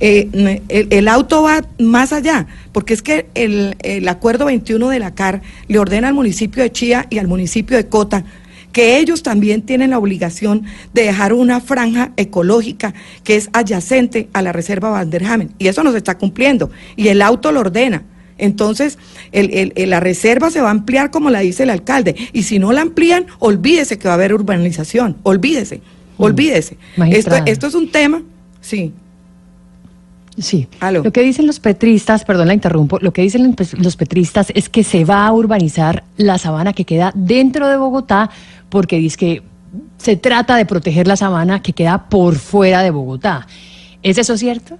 Eh, 0.00 0.60
el, 0.68 1.08
auto 1.08 1.42
va 1.42 1.64
más 1.78 2.12
allá, 2.12 2.46
porque 2.72 2.94
es 2.94 3.02
que 3.02 3.26
el, 3.34 4.08
acuerdo 4.08 4.46
21 4.46 4.88
de 4.88 4.98
la 4.98 5.14
CAR 5.14 5.42
le 5.68 5.78
ordena 5.78 6.08
al 6.08 6.14
municipio 6.14 6.62
de 6.62 6.72
Chía 6.72 7.06
y 7.10 7.18
al 7.18 7.28
municipio 7.28 7.76
de 7.76 7.86
Cota 7.86 8.24
que 8.72 8.98
ellos 8.98 9.22
también 9.22 9.62
tienen 9.62 9.90
la 9.90 9.98
obligación 9.98 10.64
de 10.92 11.02
dejar 11.02 11.32
una 11.32 11.60
franja 11.60 12.10
ecológica 12.16 12.92
que 13.22 13.36
es 13.36 13.48
adyacente 13.52 14.28
a 14.32 14.42
la 14.42 14.52
reserva 14.52 14.90
Vanderhamen. 14.90 15.54
Y 15.60 15.68
eso 15.68 15.84
no 15.84 15.92
se 15.92 15.98
está 15.98 16.18
cumpliendo. 16.18 16.72
Y 16.96 17.06
el 17.06 17.22
auto 17.22 17.52
lo 17.52 17.60
ordena. 17.60 18.02
Entonces, 18.38 18.98
el, 19.32 19.72
la 19.76 20.00
reserva 20.00 20.50
se 20.50 20.60
va 20.60 20.68
a 20.68 20.72
ampliar 20.72 21.10
como 21.10 21.30
la 21.30 21.40
dice 21.40 21.62
el 21.62 21.70
alcalde. 21.70 22.16
Y 22.32 22.44
si 22.44 22.58
no 22.58 22.72
la 22.72 22.82
amplían, 22.82 23.26
olvídese 23.38 23.98
que 23.98 24.08
va 24.08 24.14
a 24.14 24.16
haber 24.16 24.34
urbanización. 24.34 25.16
Olvídese, 25.22 25.78
mm. 26.18 26.22
olvídese. 26.22 26.76
Esto, 27.10 27.36
esto 27.46 27.66
es 27.66 27.74
un 27.74 27.90
tema, 27.90 28.22
sí. 28.60 28.92
Sí. 30.38 30.66
Lo 30.90 31.12
que 31.12 31.22
dicen 31.22 31.46
los 31.46 31.60
petristas, 31.60 32.24
perdón, 32.24 32.48
la 32.48 32.54
interrumpo, 32.54 32.98
lo 33.00 33.12
que 33.12 33.22
dicen 33.22 33.54
los 33.78 33.96
petristas 33.96 34.48
es 34.54 34.68
que 34.68 34.82
se 34.82 35.04
va 35.04 35.26
a 35.26 35.32
urbanizar 35.32 36.02
la 36.16 36.38
sabana 36.38 36.72
que 36.72 36.84
queda 36.84 37.12
dentro 37.14 37.68
de 37.68 37.76
Bogotá 37.76 38.30
porque 38.68 38.98
dice 38.98 39.16
que 39.16 39.42
se 39.96 40.16
trata 40.16 40.56
de 40.56 40.66
proteger 40.66 41.06
la 41.06 41.16
sabana 41.16 41.62
que 41.62 41.72
queda 41.72 42.08
por 42.08 42.34
fuera 42.36 42.82
de 42.82 42.90
Bogotá. 42.90 43.46
¿Es 44.02 44.18
eso 44.18 44.36
cierto? 44.36 44.76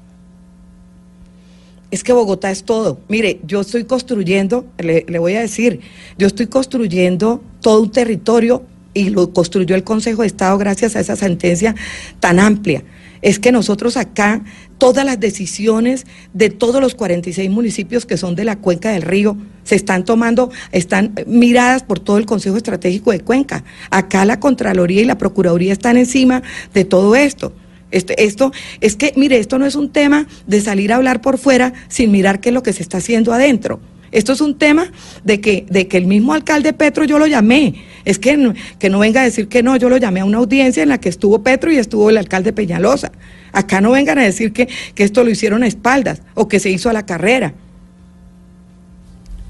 Es 1.95 2.03
que 2.03 2.13
Bogotá 2.13 2.51
es 2.51 2.65
todo. 2.65 2.99
Mire, 3.09 3.41
yo 3.47 3.61
estoy 3.61 3.85
construyendo, 3.85 4.67
le, 4.79 5.07
le 5.09 5.19
voy 5.21 5.35
a 5.35 5.41
decir, 5.41 5.79
yo 6.19 6.27
estoy 6.27 6.49
construyendo 6.49 7.41
todo 7.61 7.83
un 7.83 7.93
territorio 7.93 8.65
y 8.95 9.11
lo 9.11 9.33
construyó 9.33 9.77
el 9.77 9.85
Consejo 9.85 10.23
de 10.23 10.27
Estado 10.27 10.59
gracias 10.59 10.97
a 10.97 11.01
esa 11.01 11.15
sentencia 11.15 11.77
tan 12.19 12.41
amplia. 12.41 12.83
Es 13.23 13.39
que 13.39 13.53
nosotros 13.53 13.97
acá, 13.97 14.43
todas 14.79 15.07
las 15.07 15.21
decisiones 15.21 16.05
de 16.33 16.51
todos 16.51 16.81
los 16.81 16.97
46 16.97 17.49
municipios 17.49 18.07
que 18.07 18.17
son 18.17 18.35
de 18.35 18.45
la 18.45 18.57
cuenca 18.57 18.91
del 18.91 19.03
río, 19.03 19.37
se 19.63 19.77
están 19.77 20.05
tomando, 20.05 20.51
están 20.73 21.15
miradas 21.27 21.85
por 21.85 22.01
todo 22.01 22.19
el 22.19 22.27
Consejo 22.27 22.57
Estratégico 22.57 23.13
de 23.13 23.21
Cuenca. 23.21 23.63
Acá 23.91 24.25
la 24.25 24.41
Contraloría 24.41 25.01
y 25.01 25.07
la 25.07 25.17
Procuraduría 25.17 25.73
están 25.73 25.97
encima 25.97 26.43
de 26.75 26.85
todo 26.85 27.15
esto. 27.15 27.53
Este, 27.95 28.25
esto 28.25 28.53
es 28.81 28.97
que, 28.97 29.13
mire, 29.17 29.39
esto 29.39 29.59
no 29.59 29.67
es 29.67 29.77
un 29.77 29.89
tema 29.89 30.27
de 30.49 30.61
salir 30.61 30.93
a 30.93 30.97
hablar 30.97 31.21
por 31.21 31.39
fuera 31.39 31.73
sin 31.89 32.11
mirar 32.11 32.41
qué 32.41 32.49
es 32.49 32.55
lo 32.55 32.63
que 32.65 32.73
se 32.73 32.83
está 32.83 32.99
haciendo 32.99 33.33
adentro. 33.33 33.81
Esto 34.11 34.33
es 34.33 34.41
un 34.41 34.59
tema 34.59 34.91
de 35.23 35.41
que, 35.41 35.65
de 35.69 35.87
que 35.87 35.97
el 35.97 36.07
mismo 36.07 36.35
alcalde 36.35 36.73
Petro 36.73 37.05
yo 37.05 37.19
lo 37.19 37.27
llamé. 37.27 37.75
Es 38.05 38.19
que 38.19 38.37
no, 38.37 38.53
que 38.79 38.91
no 38.91 38.99
venga 38.99 39.21
a 39.21 39.25
decir 39.25 39.49
que 39.49 39.63
no, 39.63 39.77
yo 39.77 39.89
lo 39.89 39.97
llamé 39.97 40.21
a 40.21 40.25
una 40.25 40.39
audiencia 40.39 40.83
en 40.83 40.89
la 40.89 40.99
que 40.99 41.09
estuvo 41.09 41.43
Petro 41.43 41.73
y 41.73 41.77
estuvo 41.77 42.11
el 42.11 42.17
alcalde 42.17 42.53
Peñalosa. 42.53 43.13
Acá 43.53 43.81
no 43.81 43.93
vengan 43.93 44.19
a 44.19 44.23
decir 44.23 44.53
que, 44.53 44.69
que 44.95 45.05
esto 45.05 45.23
lo 45.23 45.31
hicieron 45.31 45.63
a 45.63 45.69
espaldas 45.69 46.23
o 46.35 46.49
que 46.49 46.59
se 46.59 46.71
hizo 46.71 46.91
a 46.91 46.93
la 46.93 47.07
carrera. 47.07 47.55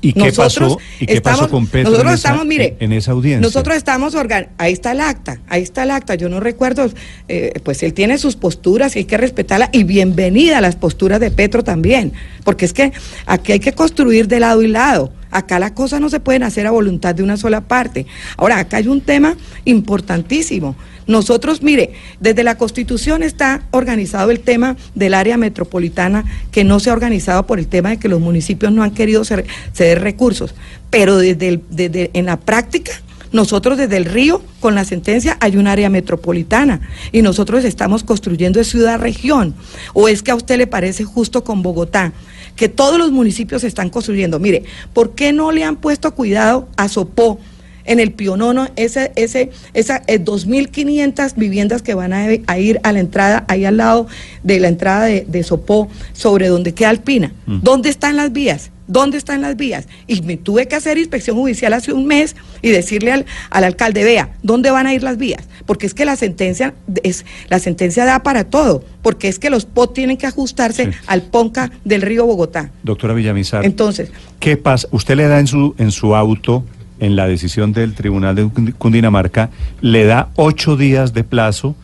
¿Y 0.05 0.13
qué 0.13 0.33
pasó, 0.33 0.79
¿y 1.01 1.07
qué 1.07 1.21
pasó 1.23 1.49
con 1.49 1.67
Petro 1.67 1.91
nosotros 1.91 2.13
en, 2.13 2.15
esa, 2.15 2.29
estamos, 2.29 2.47
mire, 2.47 2.77
en 2.79 2.93
esa 2.93 3.13
audiencia? 3.13 3.41
Nosotros 3.41 3.75
estamos, 3.77 4.15
ahí 4.59 4.73
está 4.73 4.93
el 4.93 5.01
acta, 5.01 5.41
ahí 5.49 5.63
está 5.63 5.85
el 5.85 5.91
acta, 5.91 6.15
yo 6.15 6.29
no 6.29 6.41
recuerdo, 6.41 6.91
eh, 7.29 7.59
pues 7.65 7.83
él 7.83 7.95
tiene 7.95 8.19
sus 8.19 8.37
posturas 8.37 8.97
y 8.97 9.01
hay 9.01 9.05
que 9.07 9.17
respetarla 9.17 9.71
y 9.73 9.85
bienvenida 9.85 10.59
a 10.59 10.61
las 10.61 10.77
posturas 10.77 11.21
de 11.21 11.31
Petro 11.31 11.65
también, 11.65 12.13
porque 12.45 12.67
es 12.67 12.75
que 12.75 12.93
aquí 13.25 13.53
hay 13.53 13.61
que 13.61 13.73
construir 13.73 14.29
de 14.29 14.41
lado 14.41 14.63
y 14.63 14.69
lado. 14.69 15.11
Acá 15.31 15.59
las 15.59 15.73
cosas 15.73 16.01
no 16.01 16.11
se 16.11 16.21
pueden 16.21 16.45
hacer 16.45 16.67
a 16.67 16.71
voluntad 16.71 17.13
de 17.13 17.25
una 17.25 17.37
sola 17.37 17.63
parte. 17.63 18.07
Ahora, 18.37 18.59
acá 18.59 18.77
hay 18.77 18.87
un 18.87 19.01
tema 19.01 19.37
importantísimo. 19.65 20.77
Nosotros, 21.07 21.63
mire, 21.63 21.93
desde 22.21 22.45
la 22.45 22.57
Constitución 22.57 23.23
está 23.23 23.63
organizado 23.71 24.31
el 24.31 24.41
tema 24.41 24.77
del 24.95 25.15
área 25.15 25.37
metropolitana, 25.37 26.25
que 26.51 26.65
no 26.65 26.81
se 26.81 26.91
ha 26.91 26.95
organizado 26.95 27.47
por 27.47 27.59
el 27.59 27.67
tema 27.67 27.91
de 27.91 27.99
que 27.99 28.09
los 28.09 28.21
municipios 28.21 28.73
no 28.73 28.83
han 28.83 28.93
querido 28.93 29.25
ceder 29.25 30.01
recursos. 30.01 30.55
Pero 30.91 31.19
desde, 31.19 31.61
desde 31.71 32.11
en 32.15 32.27
la 32.27 32.39
práctica, 32.39 32.93
nosotros 33.33 33.77
desde 33.77 33.97
el 33.97 34.05
río, 34.05 34.43
con 34.61 34.75
la 34.75 34.85
sentencia, 34.85 35.37
hay 35.41 35.57
un 35.57 35.67
área 35.67 35.91
metropolitana 35.91 36.81
y 37.11 37.21
nosotros 37.21 37.65
estamos 37.65 38.05
construyendo 38.05 38.63
ciudad-región. 38.63 39.55
¿O 39.93 40.09
es 40.09 40.23
que 40.23 40.31
a 40.31 40.37
usted 40.37 40.57
le 40.57 40.67
parece 40.67 41.05
justo 41.05 41.45
con 41.45 41.63
Bogotá? 41.63 42.13
que 42.57 42.69
todos 42.69 42.99
los 42.99 43.11
municipios 43.11 43.65
están 43.65 43.91
construyendo. 43.91 44.39
Mire, 44.39 44.63
¿por 44.93 45.17
qué 45.17 45.33
no 45.33 45.51
le 45.51 45.65
han 45.65 45.75
puesto 45.75 46.15
cuidado 46.15 46.69
a 46.77 46.89
Sopó? 46.89 47.41
En 47.85 48.01
el 48.01 48.13
Pionono, 48.13 48.69
ese, 48.77 49.13
ese, 49.17 49.51
esas 49.75 50.03
2.500 50.07 51.31
eh, 51.31 51.33
viviendas 51.37 51.83
que 51.83 51.95
van 51.95 52.13
a, 52.13 52.59
ir 52.59 52.81
a 52.83 52.93
la 52.93 53.01
entrada, 53.01 53.45
ahí 53.49 53.65
al 53.65 53.77
lado 53.77 54.07
de 54.43 54.61
la 54.61 54.69
entrada 54.69 55.05
de, 55.07 55.43
Sopó, 55.43 55.89
sobre 56.13 56.49
donde 56.49 56.73
queda 56.73 56.91
Alpina. 56.91 57.33
Mm. 57.47 57.61
¿Dónde 57.63 57.91
están 57.91 58.17
las 58.17 58.33
vías? 58.33 58.71
¿Dónde 58.87 59.17
están 59.17 59.41
las 59.41 59.57
vías? 59.57 59.87
Y 60.07 60.21
me 60.23 60.37
tuve 60.37 60.69
que 60.69 60.77
hacer 60.77 60.99
inspección 60.99 61.37
judicial 61.37 61.73
hace 61.73 61.93
un 61.93 62.07
mes 62.07 62.37
y 62.61 62.69
decirle 62.69 63.13
al, 63.13 63.25
alcalde, 63.51 64.05
vea, 64.05 64.35
¿dónde 64.43 64.71
van 64.71 64.87
a 64.87 64.93
ir 64.93 65.03
las 65.03 65.17
vías? 65.17 65.49
Porque 65.65 65.87
es 65.87 65.95
que 65.95 66.05
la 66.05 66.17
sentencia 66.17 66.75
es, 67.03 67.25
la 67.49 67.59
sentencia 67.59 68.05
da 68.05 68.23
para 68.23 68.45
todo, 68.45 68.85
porque 69.03 69.29
es 69.29 69.39
que 69.39 69.49
los 69.49 69.65
POT 69.65 69.95
tienen 69.95 70.17
que 70.19 70.27
ajustarse 70.27 70.91
al 71.07 71.23
PONCA 71.23 71.71
del 71.85 72.03
río 72.03 72.27
Bogotá. 72.27 72.73
Doctora 72.83 73.15
Villamizar. 73.15 73.65
Entonces. 73.65 74.11
¿Qué 74.39 74.59
pasa? 74.59 74.87
Usted 74.91 75.17
le 75.17 75.29
da 75.29 75.41
en 75.41 75.47
su, 75.47 75.75
en 75.79 75.91
su 75.91 76.15
auto 76.15 76.65
en 77.05 77.17
la 77.17 77.27
decisión 77.27 77.73
del 77.73 77.95
Tribunal 77.95 78.35
de 78.35 78.49
Cundinamarca, 78.79 79.51
le 79.81 80.05
da 80.05 80.31
ocho 80.37 80.77
días 80.77 81.13
de 81.13 81.23
plazo 81.23 81.77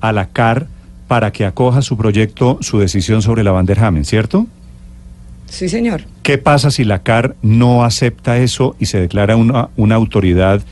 a 0.00 0.12
la 0.12 0.28
CAR 0.28 0.66
para 1.06 1.32
que 1.32 1.44
acoja 1.44 1.82
su 1.82 1.96
proyecto, 1.96 2.58
su 2.60 2.78
decisión 2.78 3.22
sobre 3.22 3.44
la 3.44 3.52
Vanderhamen, 3.52 4.04
¿cierto? 4.04 4.46
Sí, 5.46 5.68
señor. 5.68 6.02
¿Qué 6.22 6.38
pasa 6.38 6.70
si 6.70 6.84
la 6.84 7.02
CAR 7.02 7.36
no 7.42 7.84
acepta 7.84 8.38
eso 8.38 8.74
y 8.80 8.86
se 8.86 9.00
declara 9.00 9.36
una, 9.36 9.68
una 9.76 9.94
autoridad 9.94 10.62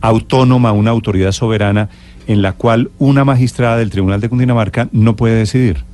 autónoma, 0.00 0.72
una 0.72 0.90
autoridad 0.90 1.32
soberana, 1.32 1.90
en 2.26 2.40
la 2.40 2.52
cual 2.52 2.90
una 2.98 3.24
magistrada 3.24 3.76
del 3.76 3.90
Tribunal 3.90 4.20
de 4.20 4.28
Cundinamarca 4.28 4.88
no 4.92 5.16
puede 5.16 5.34
decidir? 5.34 5.84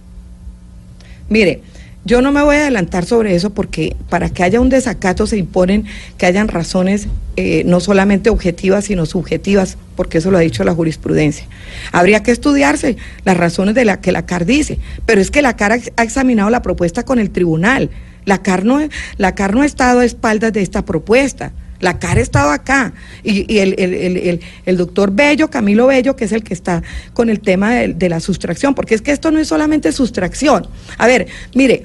Mire, 1.28 1.62
yo 2.04 2.20
no 2.20 2.32
me 2.32 2.42
voy 2.42 2.56
a 2.56 2.62
adelantar 2.62 3.04
sobre 3.04 3.34
eso 3.36 3.50
porque 3.50 3.94
para 4.08 4.28
que 4.28 4.42
haya 4.42 4.60
un 4.60 4.68
desacato 4.68 5.26
se 5.26 5.36
imponen 5.36 5.84
que 6.18 6.26
hayan 6.26 6.48
razones 6.48 7.06
eh, 7.36 7.62
no 7.64 7.78
solamente 7.78 8.28
objetivas, 8.28 8.86
sino 8.86 9.06
subjetivas, 9.06 9.78
porque 9.94 10.18
eso 10.18 10.30
lo 10.30 10.38
ha 10.38 10.40
dicho 10.40 10.64
la 10.64 10.74
jurisprudencia. 10.74 11.46
Habría 11.92 12.22
que 12.22 12.32
estudiarse 12.32 12.96
las 13.24 13.36
razones 13.36 13.74
de 13.74 13.84
las 13.84 13.98
que 13.98 14.10
la 14.10 14.26
CAR 14.26 14.46
dice, 14.46 14.78
pero 15.06 15.20
es 15.20 15.30
que 15.30 15.42
la 15.42 15.56
CAR 15.56 15.72
ha 15.96 16.02
examinado 16.02 16.50
la 16.50 16.62
propuesta 16.62 17.04
con 17.04 17.18
el 17.18 17.30
tribunal. 17.30 17.90
La 18.24 18.42
CAR 18.42 18.64
no, 18.64 18.80
la 19.16 19.34
CAR 19.34 19.54
no 19.54 19.62
ha 19.62 19.66
estado 19.66 20.00
a 20.00 20.04
espaldas 20.04 20.52
de 20.52 20.62
esta 20.62 20.84
propuesta. 20.84 21.52
La 21.82 21.98
cara 21.98 22.20
ha 22.20 22.22
estado 22.22 22.50
acá. 22.50 22.94
Y, 23.24 23.58
el, 23.58 24.40
doctor 24.78 25.10
Bello, 25.12 25.50
Camilo 25.50 25.88
Bello, 25.88 26.16
que 26.16 26.24
es 26.24 26.32
el 26.32 26.44
que 26.44 26.54
está 26.54 26.82
con 27.12 27.28
el 27.28 27.40
tema 27.40 27.74
de, 27.74 28.08
la 28.08 28.20
sustracción, 28.20 28.74
porque 28.74 28.94
es 28.94 29.02
que 29.02 29.10
esto 29.10 29.30
no 29.32 29.40
es 29.40 29.48
solamente 29.48 29.90
sustracción. 29.92 30.68
A 30.96 31.08
ver, 31.08 31.26
mire, 31.54 31.82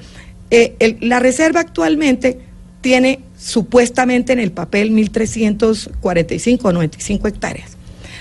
eh, 0.51 0.97
la 1.01 1.19
reserva 1.19 1.62
actualmente 1.62 2.39
tiene 2.81 3.21
supuestamente 3.38 4.33
en 4.33 4.39
el 4.39 4.51
papel 4.51 4.91
1.345 4.91 6.60
o 6.62 6.71
95 6.71 7.27
hectáreas. 7.27 7.71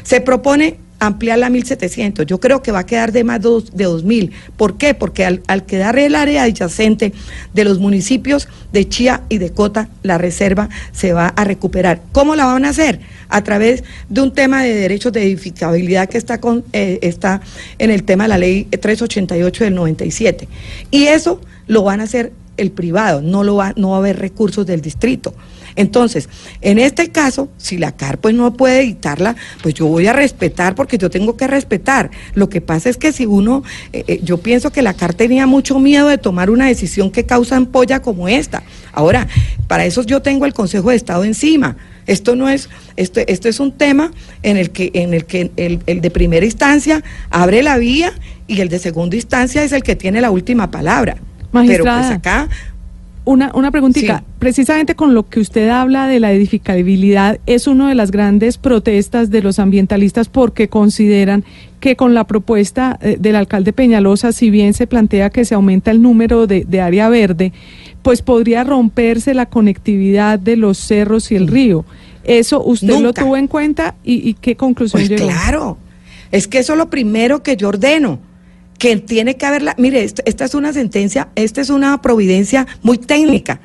Se 0.02 0.22
propone 0.22 0.78
ampliarla 0.98 1.46
a 1.46 1.50
1.700. 1.50 2.24
Yo 2.26 2.40
creo 2.40 2.62
que 2.62 2.72
va 2.72 2.80
a 2.80 2.87
quedar 2.87 3.12
de 3.12 3.24
más 3.24 3.42
de 3.42 3.48
2.000. 3.48 4.30
¿Por 4.56 4.76
qué? 4.78 4.94
Porque 4.94 5.24
al, 5.24 5.66
quedar 5.66 5.98
el 5.98 6.14
área 6.14 6.44
adyacente 6.44 7.12
de 7.52 7.64
los 7.64 7.78
municipios 7.78 8.48
de 8.72 8.88
Chía 8.88 9.22
y 9.28 9.38
de 9.38 9.50
Cota, 9.50 9.88
la 10.02 10.18
reserva 10.18 10.68
se 10.92 11.12
va 11.12 11.28
a 11.28 11.44
recuperar. 11.44 12.02
¿Cómo 12.12 12.37
la 12.37 12.46
van 12.46 12.64
a 12.64 12.70
hacer? 12.70 13.00
A 13.28 13.42
través 13.42 13.85
de 14.09 14.20
un 14.20 14.32
tema 14.32 14.62
de 14.62 14.74
derechos 14.74 15.12
de 15.12 15.22
edificabilidad 15.22 16.09
que 16.09 16.18
está, 16.18 16.40
con, 16.40 16.64
eh, 16.72 16.98
está 17.02 17.40
en 17.78 17.90
el 17.90 18.04
tema 18.04 18.24
de 18.24 18.28
la 18.28 18.38
ley 18.38 18.64
388 18.64 19.64
del 19.64 19.74
97. 19.74 20.48
Y 20.90 21.04
eso 21.04 21.40
lo 21.66 21.82
van 21.82 22.00
a 22.00 22.04
hacer 22.04 22.32
el 22.56 22.70
privado, 22.70 23.20
no, 23.20 23.44
lo 23.44 23.56
va, 23.56 23.74
no 23.76 23.90
va 23.90 23.96
a 23.96 23.98
haber 23.98 24.18
recursos 24.18 24.66
del 24.66 24.80
distrito. 24.80 25.35
Entonces, 25.76 26.28
en 26.62 26.78
este 26.78 27.10
caso, 27.10 27.48
si 27.58 27.78
la 27.78 27.92
CAR 27.92 28.18
pues 28.18 28.34
no 28.34 28.54
puede 28.54 28.80
editarla, 28.80 29.36
pues 29.62 29.74
yo 29.74 29.86
voy 29.86 30.06
a 30.06 30.12
respetar 30.12 30.74
porque 30.74 30.98
yo 30.98 31.10
tengo 31.10 31.36
que 31.36 31.46
respetar. 31.46 32.10
Lo 32.34 32.48
que 32.48 32.60
pasa 32.60 32.88
es 32.88 32.96
que 32.96 33.12
si 33.12 33.26
uno, 33.26 33.62
eh, 33.92 34.04
eh, 34.08 34.20
yo 34.22 34.38
pienso 34.38 34.72
que 34.72 34.82
la 34.82 34.94
CAR 34.94 35.14
tenía 35.14 35.46
mucho 35.46 35.78
miedo 35.78 36.08
de 36.08 36.18
tomar 36.18 36.50
una 36.50 36.66
decisión 36.66 37.10
que 37.10 37.26
causa 37.26 37.56
ampolla 37.56 38.00
como 38.00 38.28
esta. 38.28 38.62
Ahora, 38.92 39.28
para 39.68 39.84
eso 39.84 40.02
yo 40.02 40.22
tengo 40.22 40.46
el 40.46 40.54
Consejo 40.54 40.90
de 40.90 40.96
Estado 40.96 41.24
encima. 41.24 41.76
Esto 42.06 42.36
no 42.36 42.48
es, 42.48 42.68
esto, 42.96 43.20
esto 43.26 43.48
es 43.48 43.60
un 43.60 43.72
tema 43.72 44.12
en 44.42 44.56
el 44.56 44.70
que, 44.70 44.90
en 44.94 45.12
el, 45.12 45.26
que 45.26 45.50
el, 45.56 45.80
el 45.86 46.00
de 46.00 46.10
primera 46.10 46.46
instancia 46.46 47.02
abre 47.30 47.62
la 47.62 47.76
vía 47.78 48.12
y 48.46 48.60
el 48.60 48.68
de 48.68 48.78
segunda 48.78 49.16
instancia 49.16 49.64
es 49.64 49.72
el 49.72 49.82
que 49.82 49.96
tiene 49.96 50.20
la 50.20 50.30
última 50.30 50.70
palabra. 50.70 51.16
Pero 51.52 51.84
pues 51.84 52.06
acá 52.06 52.48
una, 53.26 53.50
una 53.54 53.70
preguntita, 53.70 54.24
precisamente 54.38 54.94
con 54.94 55.12
lo 55.12 55.28
que 55.28 55.40
usted 55.40 55.68
habla 55.68 56.06
de 56.06 56.20
la 56.20 56.32
edificabilidad, 56.32 57.40
es 57.44 57.66
una 57.66 57.88
de 57.88 57.94
las 57.96 58.12
grandes 58.12 58.56
protestas 58.56 59.30
de 59.30 59.42
los 59.42 59.58
ambientalistas 59.58 60.28
porque 60.28 60.68
consideran 60.68 61.44
que 61.80 61.96
con 61.96 62.14
la 62.14 62.24
propuesta 62.24 62.98
eh, 63.02 63.16
del 63.18 63.36
alcalde 63.36 63.72
Peñalosa, 63.72 64.32
si 64.32 64.50
bien 64.50 64.74
se 64.74 64.86
plantea 64.86 65.30
que 65.30 65.44
se 65.44 65.56
aumenta 65.56 65.90
el 65.90 66.00
número 66.00 66.46
de, 66.46 66.64
de 66.64 66.80
área 66.80 67.08
verde, 67.08 67.52
pues 68.02 68.22
podría 68.22 68.62
romperse 68.62 69.34
la 69.34 69.46
conectividad 69.46 70.38
de 70.38 70.56
los 70.56 70.78
cerros 70.78 71.32
y 71.32 71.34
el 71.34 71.48
río. 71.48 71.84
¿Eso 72.22 72.62
usted 72.62 73.00
lo 73.00 73.12
tuvo 73.12 73.36
en 73.36 73.48
cuenta 73.48 73.96
y, 74.04 74.34
qué 74.34 74.56
conclusión 74.56 75.00
pues 75.00 75.08
llegó? 75.08 75.28
Claro, 75.28 75.78
es 76.30 76.46
que 76.46 76.58
eso 76.58 76.74
es 76.74 76.78
lo 76.78 76.90
primero 76.90 77.42
que 77.42 77.56
yo 77.56 77.68
ordeno 77.68 78.20
que 78.78 78.96
tiene 78.96 79.36
que 79.36 79.46
haberla. 79.46 79.74
Mire, 79.78 80.04
esta, 80.04 80.44
es 80.44 80.54
una 80.54 80.72
sentencia, 80.72 81.28
esta 81.34 81.60
es 81.60 81.70
una 81.70 82.00
providencia 82.02 82.66
muy 82.82 82.98
técnica. 82.98 83.60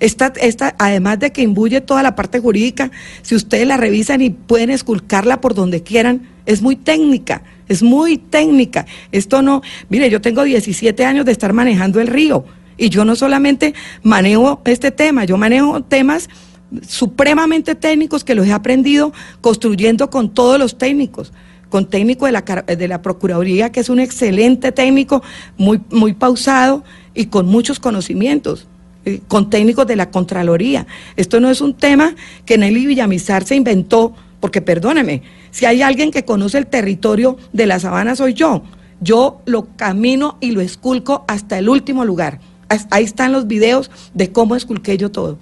Esta, 0.00 0.32
esta, 0.40 0.76
además 0.78 1.18
de 1.18 1.32
que 1.32 1.42
imbuye 1.42 1.80
toda 1.80 2.04
la 2.04 2.14
parte 2.14 2.38
jurídica, 2.38 2.90
si 3.22 3.34
ustedes 3.34 3.66
la 3.66 3.76
revisan 3.76 4.20
y 4.20 4.30
pueden 4.30 4.70
esculcarla 4.70 5.40
por 5.40 5.54
donde 5.54 5.82
quieran, 5.82 6.28
es 6.46 6.62
muy 6.62 6.76
técnica, 6.76 7.42
es 7.68 7.82
muy 7.82 8.16
técnica. 8.16 8.86
Esto 9.10 9.42
no, 9.42 9.60
mire, 9.88 10.08
yo 10.08 10.20
tengo 10.20 10.44
17 10.44 11.04
años 11.04 11.24
de 11.24 11.32
estar 11.32 11.52
manejando 11.52 12.00
el 12.00 12.06
río 12.06 12.44
y 12.76 12.90
yo 12.90 13.04
no 13.04 13.16
solamente 13.16 13.74
manejo 14.04 14.62
este 14.64 14.92
tema, 14.92 15.24
yo 15.24 15.36
manejo 15.36 15.82
temas 15.82 16.28
supremamente 16.86 17.74
técnicos 17.74 18.22
que 18.22 18.36
los 18.36 18.46
he 18.46 18.52
aprendido 18.52 19.12
construyendo 19.40 20.10
con 20.10 20.32
todos 20.32 20.60
los 20.60 20.78
técnicos 20.78 21.32
con 21.68 21.86
técnico 21.86 22.26
de 22.26 22.32
la, 22.32 22.42
de 22.42 22.88
la 22.88 23.02
Procuraduría, 23.02 23.70
que 23.70 23.80
es 23.80 23.88
un 23.88 24.00
excelente 24.00 24.72
técnico, 24.72 25.22
muy, 25.56 25.80
muy 25.90 26.12
pausado 26.14 26.84
y 27.14 27.26
con 27.26 27.46
muchos 27.46 27.78
conocimientos 27.78 28.66
eh, 29.04 29.20
con 29.28 29.48
técnicos 29.48 29.86
de 29.86 29.96
la 29.96 30.10
Contraloría. 30.10 30.86
Esto 31.16 31.40
no 31.40 31.50
es 31.50 31.60
un 31.60 31.74
tema 31.74 32.14
que 32.44 32.58
Nelly 32.58 32.86
Villamizar 32.86 33.44
se 33.44 33.56
inventó, 33.56 34.14
porque 34.40 34.60
perdóneme, 34.60 35.22
si 35.50 35.66
hay 35.66 35.82
alguien 35.82 36.10
que 36.10 36.24
conoce 36.24 36.58
el 36.58 36.66
territorio 36.66 37.38
de 37.52 37.66
la 37.66 37.80
sabana 37.80 38.16
soy 38.16 38.34
yo. 38.34 38.62
Yo 39.00 39.40
lo 39.46 39.68
camino 39.76 40.36
y 40.40 40.50
lo 40.50 40.60
esculco 40.60 41.24
hasta 41.28 41.58
el 41.58 41.68
último 41.68 42.04
lugar. 42.04 42.40
Ahí 42.90 43.04
están 43.04 43.32
los 43.32 43.46
videos 43.46 43.90
de 44.14 44.30
cómo 44.30 44.56
esculqué 44.56 44.98
yo 44.98 45.10
todo. 45.10 45.38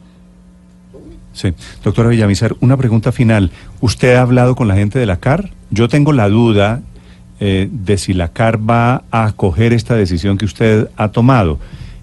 Sí, 1.33 1.53
doctora 1.83 2.09
Villamizar, 2.09 2.55
una 2.61 2.77
pregunta 2.77 3.11
final. 3.11 3.51
¿Usted 3.81 4.15
ha 4.15 4.23
hablado 4.23 4.55
con 4.55 4.69
la 4.69 4.77
gente 4.77 4.99
de 4.99 5.07
la 5.07 5.19
CAR? 5.19 5.51
Yo 5.71 5.89
tengo 5.89 6.13
la 6.13 6.29
duda 6.29 6.83
eh, 7.41 7.69
de 7.71 7.99
si 7.99 8.15
la 8.15 8.29
CAR 8.29 8.59
va 8.59 9.05
a 9.11 9.27
acoger 9.27 9.73
esta 9.73 9.95
decisión 9.95 10.39
que 10.39 10.45
usted 10.45 10.89
ha 10.97 11.09
tomado. 11.09 11.59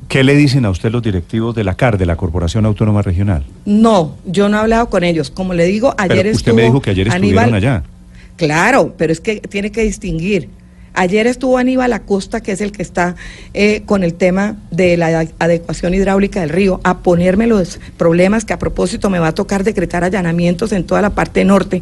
¿Qué 0.08 0.24
le 0.24 0.36
dicen 0.36 0.66
a 0.66 0.70
usted 0.70 0.92
los 0.92 1.02
directivos 1.02 1.56
de 1.56 1.64
la 1.64 1.76
CAR, 1.76 1.98
de 1.98 2.06
la 2.06 2.16
Corporación 2.16 2.66
Autónoma 2.66 3.02
Regional? 3.02 3.44
No, 3.66 4.16
yo 4.26 4.48
no 4.48 4.58
he 4.58 4.60
hablado 4.60 4.90
con 4.90 5.04
ellos. 5.04 5.32
Como 5.32 5.54
le 5.54 5.66
digo, 5.66 5.96
ayer 5.98 6.24
pero 6.24 6.36
usted 6.36 6.54
me 6.54 6.64
dijo 6.64 6.82
que 6.82 6.92
ayer 6.92 7.08
estuvieron 7.08 7.54
allá. 7.54 7.84
Claro, 8.36 8.94
pero 8.98 9.12
es 9.12 9.20
que 9.20 9.38
tiene 9.38 9.72
que 9.72 9.82
distinguir. 9.82 10.50
Ayer 10.94 11.26
estuvo 11.26 11.58
Aníbal 11.58 11.94
Acosta, 11.94 12.42
que 12.42 12.52
es 12.52 12.62
el 12.62 12.72
que 12.72 12.84
está 12.84 13.16
eh, 13.56 13.82
con 13.88 14.04
el 14.04 14.14
tema 14.14 14.58
de 14.70 14.98
la 14.98 15.26
adecuación 15.40 15.96
hidráulica 15.96 16.42
del 16.42 16.50
río, 16.50 16.80
a 16.84 17.00
ponerme 17.00 17.48
los 17.48 17.80
problemas 17.98 18.46
que 18.46 18.54
a 18.54 18.60
propósito 18.60 19.10
me 19.10 19.18
va 19.18 19.30
a 19.30 19.34
tocar 19.34 19.64
decretar 19.64 20.04
allanamientos 20.04 20.72
en 20.72 20.84
toda 20.84 21.02
la 21.02 21.10
parte 21.10 21.44
norte 21.44 21.82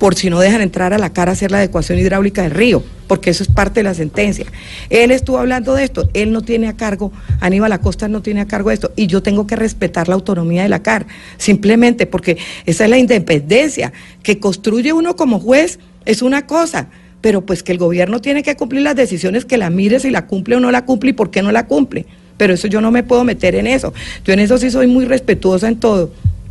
por 0.00 0.14
si 0.14 0.30
no 0.30 0.40
dejan 0.40 0.62
entrar 0.62 0.94
a 0.94 0.98
la 0.98 1.12
cara 1.12 1.30
a 1.30 1.34
hacer 1.34 1.50
la 1.50 1.58
adecuación 1.58 1.98
hidráulica 1.98 2.42
del 2.42 2.52
río, 2.52 2.82
porque 3.06 3.28
eso 3.28 3.42
es 3.42 3.50
parte 3.50 3.80
de 3.80 3.84
la 3.84 3.92
sentencia. 3.92 4.46
Él 4.88 5.10
estuvo 5.10 5.36
hablando 5.36 5.74
de 5.74 5.84
esto, 5.84 6.08
él 6.14 6.32
no 6.32 6.40
tiene 6.40 6.68
a 6.68 6.72
cargo, 6.72 7.12
Aníbal 7.38 7.70
Acosta 7.72 8.08
no 8.08 8.22
tiene 8.22 8.40
a 8.40 8.46
cargo 8.46 8.70
esto, 8.70 8.92
y 8.96 9.08
yo 9.08 9.22
tengo 9.22 9.46
que 9.46 9.56
respetar 9.56 10.08
la 10.08 10.14
autonomía 10.14 10.62
de 10.62 10.70
la 10.70 10.82
CAR, 10.82 11.06
simplemente 11.36 12.06
porque 12.06 12.38
esa 12.64 12.84
es 12.84 12.90
la 12.90 12.96
independencia, 12.96 13.92
que 14.22 14.40
construye 14.40 14.94
uno 14.94 15.16
como 15.16 15.38
juez 15.38 15.78
es 16.06 16.22
una 16.22 16.46
cosa, 16.46 16.88
pero 17.20 17.44
pues 17.44 17.62
que 17.62 17.72
el 17.72 17.78
gobierno 17.78 18.22
tiene 18.22 18.42
que 18.42 18.56
cumplir 18.56 18.80
las 18.80 18.96
decisiones, 18.96 19.44
que 19.44 19.58
la 19.58 19.68
mire 19.68 20.00
si 20.00 20.08
la 20.08 20.26
cumple 20.26 20.56
o 20.56 20.60
no 20.60 20.70
la 20.70 20.86
cumple 20.86 21.10
y 21.10 21.12
por 21.12 21.30
qué 21.30 21.42
no 21.42 21.52
la 21.52 21.66
cumple. 21.66 22.06
Pero 22.38 22.54
eso 22.54 22.68
yo 22.68 22.80
no 22.80 22.90
me 22.90 23.02
puedo 23.02 23.22
meter 23.22 23.54
en 23.54 23.66
eso. 23.66 23.92
Yo 24.24 24.32
en 24.32 24.40
eso 24.40 24.56
sí 24.56 24.70
soy 24.70 24.86
muy 24.86 25.04
respetuosa 25.04 25.68
en 25.68 25.76
todo. 25.76 26.10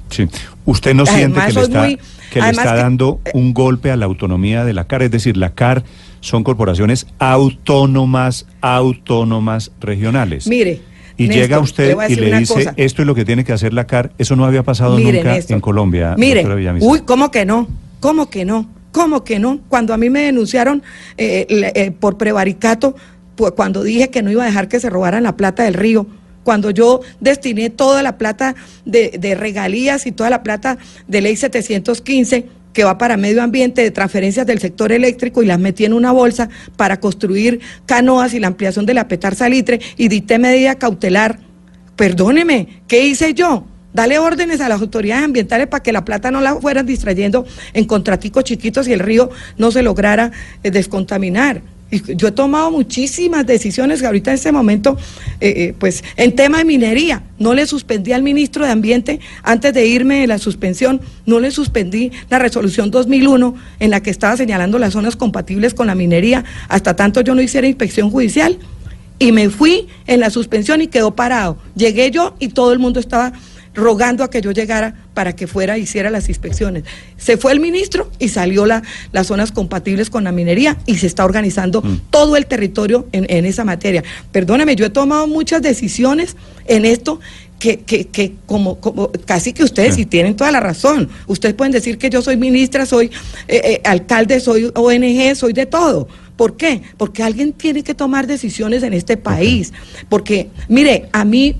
Sí. 0.10 0.28
¿Usted 0.65 0.93
no 0.93 1.06
siente 1.06 1.39
que 1.39 1.54
le 1.54 1.62
está, 1.62 1.88
que 2.32 2.41
le 2.41 2.50
está 2.50 2.76
dando 2.76 3.19
eh, 3.26 3.32
un 3.34 3.54
golpe 3.54 3.91
a 3.91 3.95
la 3.95 4.06
autonomía 4.06 4.65
de 4.65 4.74
la 4.74 4.86
CAR? 4.86 5.04
Es 5.04 5.12
decir, 5.12 5.38
la 5.38 5.54
CAR 5.54 5.84
son 6.22 6.43
corporaciones 6.43 7.08
autónomas, 7.19 8.45
autónomas 8.62 9.72
regionales. 9.80 10.48
Mire. 10.48 10.82
Y 11.17 11.28
llega 11.28 11.60
usted 11.60 11.98
y 12.08 12.15
le 12.15 12.39
dice, 12.39 12.72
esto 12.78 13.02
es 13.02 13.06
lo 13.06 13.13
que 13.13 13.26
tiene 13.26 13.43
que 13.43 13.52
hacer 13.52 13.74
la 13.74 13.86
CAR. 13.86 14.12
Eso 14.17 14.38
no 14.38 14.45
había 14.45 14.63
pasado 14.63 14.98
nunca 14.98 15.38
en 15.38 15.60
Colombia. 15.60 16.15
Mire, 16.17 16.45
uy, 16.80 17.02
¿cómo 17.02 17.30
que 17.30 17.45
no? 17.45 17.67
¿Cómo 18.00 18.30
que 18.30 18.45
no? 18.45 18.69
¿Cómo 18.91 19.24
que 19.24 19.38
no? 19.38 19.60
Cuando 19.67 19.93
a 19.93 19.98
mí 19.98 20.10
me 20.10 20.22
denunciaron 20.22 20.82
eh, 21.17 21.45
eh, 21.50 21.91
por 21.91 22.17
prevaricato, 22.17 22.95
pues, 23.36 23.52
cuando 23.52 23.84
dije 23.84 24.10
que 24.10 24.22
no 24.22 24.32
iba 24.32 24.43
a 24.43 24.45
dejar 24.45 24.67
que 24.69 24.80
se 24.80 24.89
robaran 24.89 25.24
la 25.24 25.36
plata 25.36 25.63
del 25.63 25.74
río, 25.74 26.08
cuando 26.43 26.71
yo 26.71 27.02
destiné 27.19 27.69
toda 27.69 28.04
la 28.04 28.17
plata 28.17 28.56
de, 28.86 29.36
regalías 29.38 30.06
y 30.06 30.12
toda 30.12 30.30
la 30.30 30.43
plata 30.43 30.78
de 31.08 31.21
ley 31.21 31.36
715 31.36 32.45
que 32.73 32.84
va 32.84 32.97
para 32.97 33.17
medio 33.17 33.41
ambiente 33.41 33.82
de 33.82 33.91
transferencias 33.91 34.45
del 34.45 34.60
sector 34.60 34.91
eléctrico 34.91 35.41
y 35.43 35.45
las 35.45 35.60
metí 35.60 35.86
en 35.86 35.93
una 35.93 36.12
bolsa 36.12 36.49
para 36.75 36.99
construir 36.99 37.60
canoas 37.86 38.34
y 38.34 38.39
la 38.39 38.47
ampliación 38.47 38.86
de 38.86 38.93
la 38.93 39.08
Petar 39.08 39.36
Salitre 39.36 39.80
y 39.97 40.08
dicté 40.08 40.39
medida 40.39 40.75
cautelar. 40.75 41.39
Perdóneme, 41.95 42.82
¿qué 42.88 43.06
hice 43.06 43.34
yo? 43.34 43.65
Dale 43.91 44.19
órdenes 44.19 44.62
a 44.62 44.69
las 44.69 44.82
autoridades 44.82 45.25
ambientales 45.25 45.67
para 45.67 45.82
que 45.82 45.91
la 45.91 46.06
plata 46.06 46.30
no 46.30 46.41
la 46.41 46.56
fueran 46.56 46.86
distrayendo 46.86 47.45
en 47.73 47.86
contraticos 47.86 48.43
chiquitos 48.43 48.88
y 48.88 48.93
el 48.93 48.99
río 48.99 49.32
no 49.58 49.71
se 49.71 49.82
lograra 49.82 50.32
eh, 50.63 50.69
descontaminar. 50.69 51.62
Yo 51.91 52.28
he 52.28 52.32
tomado 52.32 52.69
muchísimas 52.69 53.45
decisiones 53.47 53.99
que 53.99 54.06
ahorita 54.06 54.32
en 54.32 54.36
este 54.36 54.52
momento, 54.52 54.97
eh, 55.41 55.54
eh, 55.56 55.75
pues 55.78 56.04
en 56.17 56.36
tema 56.36 56.60
de 56.60 56.65
minería, 56.65 57.23
no 57.39 57.56
le 57.56 57.65
suspendí 57.65 58.12
al 58.12 58.21
ministro 58.21 58.63
de 58.63 58.71
Ambiente 58.71 59.19
antes 59.41 59.73
de 59.73 59.88
irme 59.88 60.21
de 60.21 60.28
la 60.28 60.38
suspensión, 60.38 61.02
no 61.25 61.39
le 61.39 61.49
suspendí 61.49 62.12
la 62.30 62.38
resolución 62.38 62.91
2001 62.91 63.56
en 63.80 63.89
la 63.89 64.04
que 64.04 64.12
estaba 64.12 64.38
señalando 64.38 64.78
las 64.78 64.93
zonas 64.93 65.15
compatibles 65.15 65.73
con 65.73 65.88
la 65.88 65.95
minería, 65.95 66.45
hasta 66.67 66.95
tanto 66.95 67.21
yo 67.21 67.34
no 67.34 67.41
hiciera 67.41 67.67
inspección 67.67 68.12
judicial. 68.12 68.58
Y 69.21 69.34
me 69.34 69.49
fui 69.49 69.88
en 70.08 70.21
la 70.21 70.30
suspensión 70.30 70.82
y 70.82 70.88
quedó 70.88 71.13
parado. 71.13 71.58
Llegué 71.75 72.10
yo 72.10 72.36
y 72.39 72.49
todo 72.49 72.71
el 72.71 72.80
mundo 72.80 73.02
estaba 73.02 73.34
rogando 73.74 74.24
a 74.24 74.30
que 74.30 74.42
yo 74.42 74.52
llegara 74.52 74.96
para 75.14 75.36
que 75.36 75.48
fuera 75.48 75.76
e 75.76 75.80
hiciera 75.80 76.10
las 76.10 76.30
inspecciones. 76.30 76.84
Se 77.18 77.38
fue 77.38 77.52
el 77.52 77.60
ministro 77.60 78.12
y 78.20 78.30
salió 78.30 78.66
la, 78.66 78.84
las 79.12 79.28
zonas 79.28 79.52
compatibles 79.52 80.10
con 80.10 80.24
la 80.24 80.32
minería 80.32 80.78
y 80.86 80.98
se 80.98 81.08
está 81.08 81.26
organizando 81.26 81.82
mm. 81.82 82.02
todo 82.10 82.36
el 82.36 82.46
territorio 82.46 83.08
en, 83.12 83.46
esa 83.46 83.64
materia. 83.64 84.04
Perdóname, 84.32 84.76
yo 84.76 84.86
he 84.86 84.90
tomado 84.90 85.28
muchas 85.28 85.62
decisiones 85.62 86.36
en 86.66 86.86
esto 86.86 87.20
que, 87.58 87.80
que, 87.82 88.08
que 88.08 88.36
como, 88.46 88.80
como, 88.80 89.12
casi 89.26 89.54
que 89.54 89.64
ustedes 89.64 89.96
sí. 89.96 90.06
tienen 90.06 90.36
toda 90.36 90.52
la 90.52 90.60
razón. 90.60 91.10
Ustedes 91.28 91.56
pueden 91.56 91.72
decir 91.72 91.98
que 91.98 92.10
yo 92.10 92.22
soy 92.22 92.38
ministra, 92.38 92.86
soy 92.86 93.08
eh, 93.48 93.62
eh, 93.64 93.82
alcalde, 93.84 94.40
soy 94.40 94.72
ONG, 94.74 95.36
soy 95.36 95.54
de 95.54 95.66
todo. 95.66 96.08
¿Por 96.40 96.56
qué? 96.56 96.82
Porque 96.96 97.22
alguien 97.22 97.52
tiene 97.52 97.84
que 97.84 97.94
tomar 97.94 98.26
decisiones 98.26 98.84
en 98.84 98.94
este 98.94 99.18
país. 99.18 99.74
Porque, 100.08 100.50
mire, 100.70 101.10
a 101.12 101.26
mí 101.26 101.58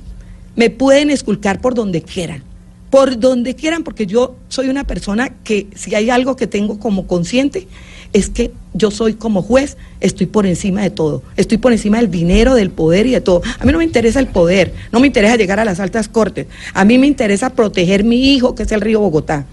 me 0.56 0.70
pueden 0.70 1.10
esculcar 1.10 1.62
por 1.62 1.74
donde 1.74 2.02
quieran, 2.02 2.44
por 2.90 3.20
donde 3.20 3.56
quieran, 3.56 3.84
porque 3.84 4.06
yo 4.06 4.36
soy 4.48 4.70
una 4.70 4.84
persona 4.86 5.30
que 5.44 5.68
si 5.76 5.96
hay 5.96 6.10
algo 6.10 6.36
que 6.36 6.48
tengo 6.48 6.80
como 6.80 7.08
consciente, 7.08 7.68
es 8.14 8.30
que 8.30 8.52
yo 8.74 8.92
soy 8.92 9.14
como 9.14 9.42
juez, 9.42 9.78
estoy 10.00 10.26
por 10.26 10.46
encima 10.46 10.82
de 10.82 10.90
todo, 10.90 11.22
estoy 11.38 11.58
por 11.58 11.72
encima 11.72 11.98
del 11.98 12.10
dinero, 12.10 12.56
del 12.56 12.72
poder 12.72 13.06
y 13.06 13.12
de 13.12 13.22
todo. 13.22 13.42
A 13.60 13.66
mí 13.66 13.72
no 13.72 13.78
me 13.78 13.84
interesa 13.84 14.20
el 14.20 14.28
poder, 14.28 14.74
no 14.92 15.00
me 15.00 15.08
interesa 15.08 15.36
llegar 15.36 15.60
a 15.60 15.66
las 15.66 15.80
altas 15.80 16.08
cortes, 16.08 16.48
a 16.74 16.86
mí 16.86 16.98
me 16.98 17.08
interesa 17.08 17.52
proteger 17.52 18.04
mi 18.04 18.34
hijo, 18.34 18.56
que 18.56 18.64
es 18.64 18.72
el 18.72 18.82
río 18.82 19.00
Bogotá. 19.00 19.46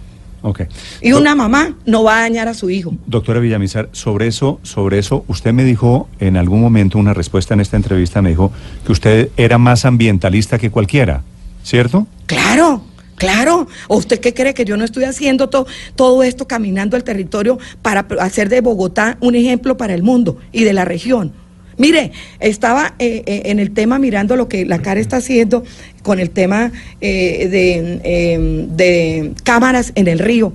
Okay. 0.43 0.67
Y 1.01 1.13
una 1.13 1.35
mamá 1.35 1.75
no 1.87 2.05
va 2.05 2.19
a 2.19 2.21
dañar 2.23 2.49
a 2.49 2.55
su 2.55 2.71
hijo. 2.71 2.95
Doctora 3.07 3.41
Villamizar, 3.41 3.89
sobre 3.93 4.29
eso, 4.29 4.61
sobre 4.63 4.99
eso, 4.99 5.25
usted 5.29 5.53
me 5.53 5.65
dijo 5.65 6.09
en 6.21 6.37
algún 6.37 6.61
momento 6.61 6.99
una 6.99 7.15
respuesta 7.15 7.55
en 7.55 7.61
esta 7.61 7.77
entrevista, 7.77 8.23
me 8.23 8.31
dijo 8.31 8.53
que 8.85 8.93
usted 8.93 9.31
era 9.37 9.59
más 9.59 9.85
ambientalista 9.85 10.59
que 10.59 10.71
cualquiera, 10.71 11.23
¿cierto? 11.63 12.07
Claro, 12.27 12.83
Claro, 13.17 13.67
¿o 13.89 13.97
usted 13.97 14.21
qué 14.21 14.35
cree 14.35 14.53
que 14.53 14.67
yo 14.67 14.77
no 14.77 14.85
estoy 14.85 15.05
haciendo 15.05 15.49
todo 15.49 16.23
esto 16.23 16.47
caminando 16.47 16.99
el 16.99 17.05
territorio 17.05 17.59
para 17.81 18.07
hacer 18.21 18.51
de 18.51 18.61
Bogotá 18.61 19.17
un 19.21 19.35
ejemplo 19.35 19.79
para 19.79 19.95
el 19.95 20.03
mundo 20.03 20.37
y 20.53 20.65
de 20.65 20.75
la 20.75 20.85
región? 20.85 21.33
Mire, 21.79 22.13
estaba 22.41 22.95
eh, 22.99 23.23
eh, 23.27 23.43
en 23.47 23.59
el 23.59 23.73
tema 23.73 23.99
mirando 23.99 24.37
lo 24.37 24.49
que 24.49 24.65
la 24.65 24.81
CAR 24.81 24.97
está 24.99 25.19
haciendo 25.19 25.63
con 26.03 26.21
el 26.21 26.31
tema 26.31 26.73
eh, 27.01 28.01
em, 28.03 28.77
de, 28.77 29.35
cámaras 29.43 29.93
en 29.95 30.09
el 30.09 30.19
río. 30.19 30.53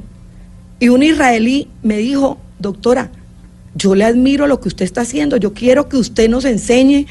Y 0.79 0.89
un 0.89 1.03
israelí 1.03 1.67
me 1.83 1.97
dijo, 1.97 2.39
doctora, 2.57 3.11
yo 3.75 3.93
le 3.93 4.03
admiro 4.03 4.47
lo 4.47 4.59
que 4.59 4.67
usted 4.67 4.83
está 4.83 5.01
haciendo, 5.01 5.37
yo 5.37 5.53
quiero 5.53 5.89
que 5.89 5.97
usted 5.97 6.27
nos 6.27 6.43
enseñe 6.45 7.05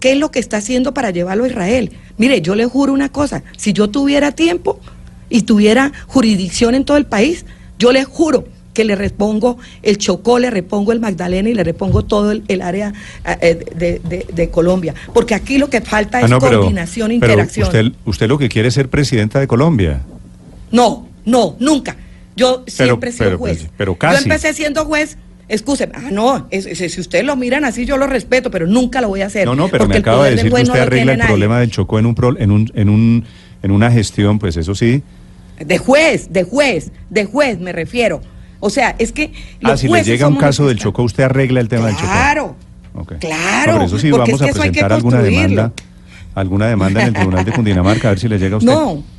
qué 0.00 0.12
es 0.12 0.18
lo 0.18 0.30
que 0.30 0.38
está 0.38 0.56
haciendo 0.56 0.94
para 0.94 1.10
llevarlo 1.10 1.44
a 1.44 1.48
Israel. 1.48 1.92
Mire, 2.16 2.40
yo 2.40 2.54
le 2.54 2.64
juro 2.64 2.92
una 2.92 3.10
cosa, 3.10 3.42
si 3.58 3.74
yo 3.74 3.88
tuviera 3.88 4.32
tiempo 4.32 4.80
y 5.28 5.42
tuviera 5.42 5.92
jurisdicción 6.06 6.74
en 6.74 6.86
todo 6.86 6.96
el 6.96 7.04
país, 7.04 7.44
yo 7.78 7.92
le 7.92 8.04
juro 8.04 8.44
que 8.78 8.84
le 8.84 8.94
repongo 8.94 9.58
el 9.82 9.98
Chocó, 9.98 10.38
le 10.38 10.50
repongo 10.50 10.92
el 10.92 11.00
Magdalena 11.00 11.48
y 11.48 11.54
le 11.54 11.64
repongo 11.64 12.04
todo 12.04 12.30
el, 12.30 12.62
área 12.62 12.92
eh, 13.40 13.58
de, 14.32 14.50
Colombia. 14.50 14.94
Porque 15.12 15.34
aquí 15.34 15.58
lo 15.58 15.68
que 15.68 15.80
falta 15.80 16.18
ah, 16.18 16.20
es 16.20 16.30
coordinación 16.30 17.10
e 17.10 17.14
interacción. 17.14 17.66
Usted, 17.66 17.86
usted 18.04 18.28
lo 18.28 18.38
que 18.38 18.48
quiere 18.48 18.68
es 18.68 18.74
ser 18.74 18.88
presidenta 18.88 19.40
de 19.40 19.48
Colombia. 19.48 20.02
No, 20.70 21.08
no, 21.24 21.56
nunca. 21.58 21.96
Yo 22.36 22.62
siempre 22.68 23.10
he 23.10 23.12
sido 23.12 23.36
juez. 23.36 23.66
Pero, 23.76 23.96
casi. 23.96 24.18
Yo 24.18 24.22
empecé 24.22 24.54
siendo 24.54 24.84
juez. 24.84 25.18
Escúcheme, 25.48 25.94
ah, 25.96 26.10
no, 26.12 26.46
si 26.52 27.00
ustedes 27.00 27.24
lo 27.24 27.34
miran 27.34 27.64
así, 27.64 27.84
yo 27.84 27.96
lo 27.96 28.06
respeto, 28.06 28.52
pero 28.52 28.68
nunca 28.68 29.00
lo 29.00 29.08
voy 29.08 29.22
a 29.22 29.26
hacer. 29.26 29.44
No, 29.44 29.56
no, 29.56 29.66
pero 29.66 29.88
me 29.88 29.96
acaba 29.96 30.26
de 30.26 30.36
decir 30.36 30.52
que 30.52 30.62
usted 30.62 30.78
arregla 30.78 31.14
el 31.14 31.20
problema 31.22 31.58
del 31.58 31.72
Chocó 31.72 31.98
en 31.98 32.06
un, 32.06 32.36
en 32.38 32.52
un, 32.52 32.70
en 32.76 32.88
un, 32.90 33.24
en 33.60 33.70
una 33.72 33.90
gestión, 33.90 34.38
pues 34.38 34.56
eso 34.56 34.76
sí. 34.76 35.02
De 35.58 35.78
juez, 35.78 36.32
de 36.32 36.44
juez, 36.44 36.92
de 37.10 37.24
juez 37.24 37.58
me 37.58 37.72
refiero. 37.72 38.20
O 38.60 38.70
sea, 38.70 38.96
es 38.98 39.12
que. 39.12 39.32
Los 39.60 39.72
ah, 39.72 39.76
si 39.76 39.88
le 39.88 40.02
llega 40.02 40.26
un 40.26 40.36
caso 40.36 40.66
del 40.66 40.78
Chocó, 40.78 41.02
usted 41.02 41.24
arregla 41.24 41.60
el 41.60 41.68
tema 41.68 41.86
del 41.86 41.96
Chocó. 41.96 42.08
Claro. 42.08 42.56
Claro. 43.20 43.74
por 43.74 43.82
eso 43.84 43.98
sí 43.98 44.10
vamos 44.10 44.42
a 44.42 44.48
presentar 44.48 44.92
alguna 44.92 45.22
demanda, 45.22 45.72
alguna 46.34 46.66
demanda 46.66 47.02
en 47.02 47.08
el 47.08 47.14
Tribunal 47.14 47.44
de 47.44 47.52
Cundinamarca, 47.52 48.08
a 48.08 48.10
ver 48.12 48.18
si 48.18 48.28
le 48.28 48.38
llega 48.38 48.56
a 48.56 48.58
usted. 48.58 48.72
No. 48.72 49.18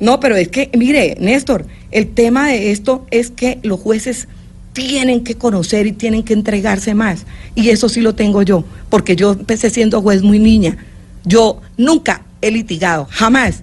No, 0.00 0.18
pero 0.18 0.34
es 0.34 0.48
que, 0.48 0.70
mire, 0.76 1.16
Néstor, 1.20 1.66
el 1.92 2.08
tema 2.08 2.48
de 2.48 2.72
esto 2.72 3.06
es 3.12 3.30
que 3.30 3.60
los 3.62 3.78
jueces 3.78 4.26
tienen 4.72 5.22
que 5.22 5.36
conocer 5.36 5.86
y 5.86 5.92
tienen 5.92 6.24
que 6.24 6.34
entregarse 6.34 6.94
más. 6.94 7.26
Y 7.54 7.70
eso 7.70 7.88
sí 7.88 8.00
lo 8.00 8.14
tengo 8.14 8.42
yo, 8.42 8.64
porque 8.90 9.14
yo 9.14 9.32
empecé 9.32 9.70
siendo 9.70 10.02
juez 10.02 10.22
muy 10.22 10.40
niña. 10.40 10.76
Yo 11.24 11.60
nunca 11.76 12.22
he 12.42 12.50
litigado, 12.50 13.06
jamás. 13.08 13.62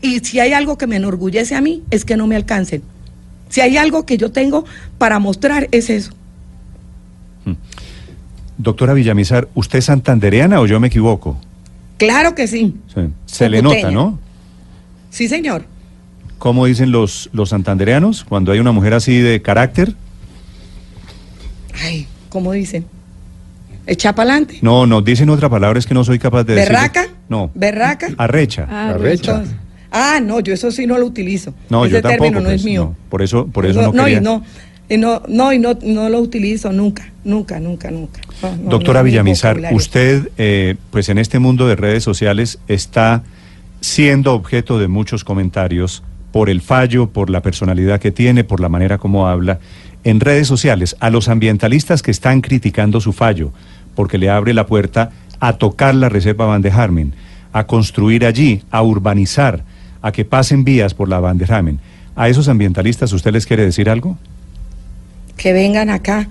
Y 0.00 0.20
si 0.20 0.38
hay 0.38 0.52
algo 0.52 0.78
que 0.78 0.86
me 0.86 0.96
enorgullece 0.96 1.56
a 1.56 1.60
mí, 1.60 1.82
es 1.90 2.04
que 2.04 2.16
no 2.16 2.28
me 2.28 2.36
alcancen. 2.36 2.82
Si 3.48 3.60
hay 3.60 3.76
algo 3.76 4.04
que 4.06 4.16
yo 4.16 4.30
tengo 4.30 4.64
para 4.98 5.18
mostrar, 5.18 5.68
es 5.70 5.90
eso. 5.90 6.12
Hmm. 7.44 7.54
Doctora 8.58 8.92
Villamizar, 8.92 9.48
¿usted 9.54 9.78
es 9.78 9.86
santandereana 9.86 10.60
o 10.60 10.66
yo 10.66 10.80
me 10.80 10.88
equivoco? 10.88 11.38
Claro 11.96 12.34
que 12.34 12.46
sí. 12.46 12.74
Se 13.26 13.48
le 13.48 13.62
nota, 13.62 13.90
¿no? 13.90 14.18
Sí, 15.10 15.28
señor. 15.28 15.64
¿Cómo 16.38 16.66
dicen 16.66 16.92
los, 16.92 17.30
los 17.32 17.48
santandereanos 17.48 18.24
cuando 18.24 18.52
hay 18.52 18.60
una 18.60 18.72
mujer 18.72 18.94
así 18.94 19.18
de 19.18 19.42
carácter? 19.42 19.94
Ay, 21.82 22.06
¿cómo 22.28 22.52
dicen? 22.52 22.86
¿Echa 23.86 24.14
para 24.14 24.30
adelante? 24.30 24.58
No, 24.60 24.86
no, 24.86 25.00
dicen 25.00 25.30
otra 25.30 25.48
palabra, 25.48 25.78
es 25.78 25.86
que 25.86 25.94
no 25.94 26.04
soy 26.04 26.18
capaz 26.18 26.44
de 26.44 26.54
decir. 26.54 26.68
¿Berraca? 26.70 27.06
No. 27.28 27.50
¿Berraca? 27.54 28.08
Arrecha. 28.18 28.66
Ah, 28.70 28.90
Arrecha. 28.90 29.44
Ah, 29.90 30.20
no, 30.22 30.40
yo 30.40 30.54
eso 30.54 30.70
sí 30.70 30.86
no 30.86 30.98
lo 30.98 31.06
utilizo. 31.06 31.54
No, 31.70 31.84
Ese 31.84 31.96
yo 31.96 32.02
tampoco, 32.02 32.24
término 32.24 32.40
no 32.40 32.50
es 32.50 32.62
pues, 32.62 32.64
mío. 32.64 32.96
por 33.08 33.22
eso, 33.22 33.46
por 33.46 33.66
eso 33.66 33.82
no, 33.82 33.92
no, 33.92 34.04
quería... 34.04 34.20
no, 34.20 34.42
y 34.88 34.96
no, 34.96 35.22
no, 35.28 35.52
y 35.52 35.58
no, 35.58 35.78
no 35.82 36.08
lo 36.08 36.18
utilizo 36.20 36.72
nunca, 36.72 37.12
nunca, 37.24 37.60
nunca, 37.60 37.90
nunca. 37.90 38.20
Doctora 38.64 39.02
Villamizar, 39.02 39.60
usted, 39.72 40.30
eh, 40.38 40.76
pues 40.90 41.10
en 41.10 41.18
este 41.18 41.38
mundo 41.38 41.68
de 41.68 41.76
redes 41.76 42.02
sociales 42.02 42.58
está 42.68 43.22
siendo 43.80 44.34
objeto 44.34 44.78
de 44.78 44.88
muchos 44.88 45.24
comentarios 45.24 46.02
por 46.32 46.48
el 46.48 46.62
fallo, 46.62 47.10
por 47.10 47.30
la 47.30 47.42
personalidad 47.42 48.00
que 48.00 48.12
tiene, 48.12 48.44
por 48.44 48.60
la 48.60 48.68
manera 48.68 48.98
como 48.98 49.28
habla. 49.28 49.58
En 50.04 50.20
redes 50.20 50.46
sociales, 50.46 50.96
a 51.00 51.10
los 51.10 51.28
ambientalistas 51.28 52.02
que 52.02 52.10
están 52.10 52.40
criticando 52.40 53.00
su 53.00 53.12
fallo, 53.12 53.52
porque 53.94 54.16
le 54.16 54.30
abre 54.30 54.54
la 54.54 54.66
puerta 54.66 55.10
a 55.40 55.54
tocar 55.54 55.94
la 55.94 56.08
reserva 56.08 56.46
Van 56.46 56.62
de 56.62 56.70
Harmen, 56.70 57.14
a 57.52 57.66
construir 57.66 58.24
allí, 58.24 58.62
a 58.70 58.82
urbanizar, 58.82 59.64
a 60.02 60.12
que 60.12 60.24
pasen 60.24 60.64
vías 60.64 60.94
por 60.94 61.08
la 61.08 61.20
Van 61.20 61.38
de 61.38 61.46
Harmen. 61.52 61.80
¿A 62.16 62.28
esos 62.28 62.48
ambientalistas 62.48 63.12
usted 63.12 63.32
les 63.32 63.46
quiere 63.46 63.64
decir 63.64 63.88
algo? 63.88 64.18
Que 65.36 65.52
vengan 65.52 65.90
acá, 65.90 66.28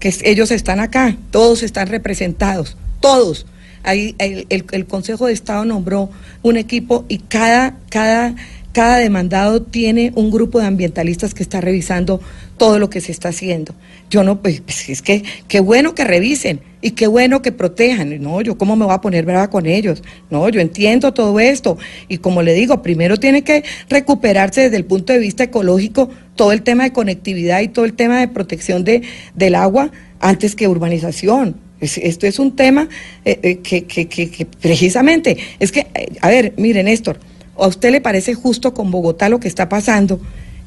que 0.00 0.12
ellos 0.24 0.50
están 0.50 0.80
acá, 0.80 1.16
todos 1.30 1.62
están 1.62 1.88
representados, 1.88 2.76
todos. 3.00 3.46
Ahí 3.84 4.16
el, 4.18 4.46
el, 4.48 4.86
Consejo 4.86 5.26
de 5.26 5.32
Estado 5.32 5.64
nombró 5.64 6.10
un 6.42 6.56
equipo 6.56 7.04
y 7.08 7.18
cada, 7.18 7.76
cada, 7.90 8.34
cada 8.78 8.98
demandado 8.98 9.60
tiene 9.60 10.12
un 10.14 10.30
grupo 10.30 10.60
de 10.60 10.66
ambientalistas 10.66 11.34
que 11.34 11.42
está 11.42 11.60
revisando 11.60 12.20
todo 12.58 12.78
lo 12.78 12.88
que 12.88 13.00
se 13.00 13.10
está 13.10 13.30
haciendo. 13.30 13.74
Yo 14.08 14.22
no, 14.22 14.40
pues, 14.40 14.60
pues, 14.60 14.88
es 14.88 15.02
que 15.02 15.24
qué 15.48 15.58
bueno 15.58 15.96
que 15.96 16.04
revisen 16.04 16.60
y 16.80 16.92
qué 16.92 17.08
bueno 17.08 17.42
que 17.42 17.50
protejan. 17.50 18.22
No, 18.22 18.40
yo 18.40 18.56
cómo 18.56 18.76
me 18.76 18.84
voy 18.84 18.94
a 18.94 19.00
poner 19.00 19.24
brava 19.24 19.50
con 19.50 19.66
ellos. 19.66 20.04
No, 20.30 20.48
yo 20.48 20.60
entiendo 20.60 21.12
todo 21.12 21.40
esto. 21.40 21.76
Y 22.06 22.18
como 22.18 22.40
le 22.42 22.54
digo, 22.54 22.80
primero 22.80 23.16
tiene 23.16 23.42
que 23.42 23.64
recuperarse 23.88 24.60
desde 24.60 24.76
el 24.76 24.84
punto 24.84 25.12
de 25.12 25.18
vista 25.18 25.42
ecológico 25.42 26.08
todo 26.36 26.52
el 26.52 26.62
tema 26.62 26.84
de 26.84 26.92
conectividad 26.92 27.62
y 27.62 27.66
todo 27.66 27.84
el 27.84 27.94
tema 27.94 28.20
de 28.20 28.28
protección 28.28 28.84
de, 28.84 29.02
del 29.34 29.56
agua 29.56 29.90
antes 30.20 30.54
que 30.54 30.68
urbanización. 30.68 31.56
esto 31.80 32.28
es 32.28 32.38
un 32.38 32.54
tema 32.54 32.88
eh, 33.24 33.40
eh, 33.42 33.56
que, 33.56 34.46
precisamente, 34.60 35.36
es 35.58 35.72
que, 35.72 35.80
eh, 35.96 36.10
a 36.20 36.28
ver, 36.28 36.54
mire 36.56 36.84
Néstor, 36.84 37.18
¿a 37.58 37.66
usted 37.66 37.90
le 37.90 38.00
parece 38.00 38.34
justo 38.34 38.74
con 38.74 38.90
Bogotá 38.90 39.28
lo 39.28 39.40
que 39.40 39.48
está 39.48 39.68
pasando? 39.68 40.20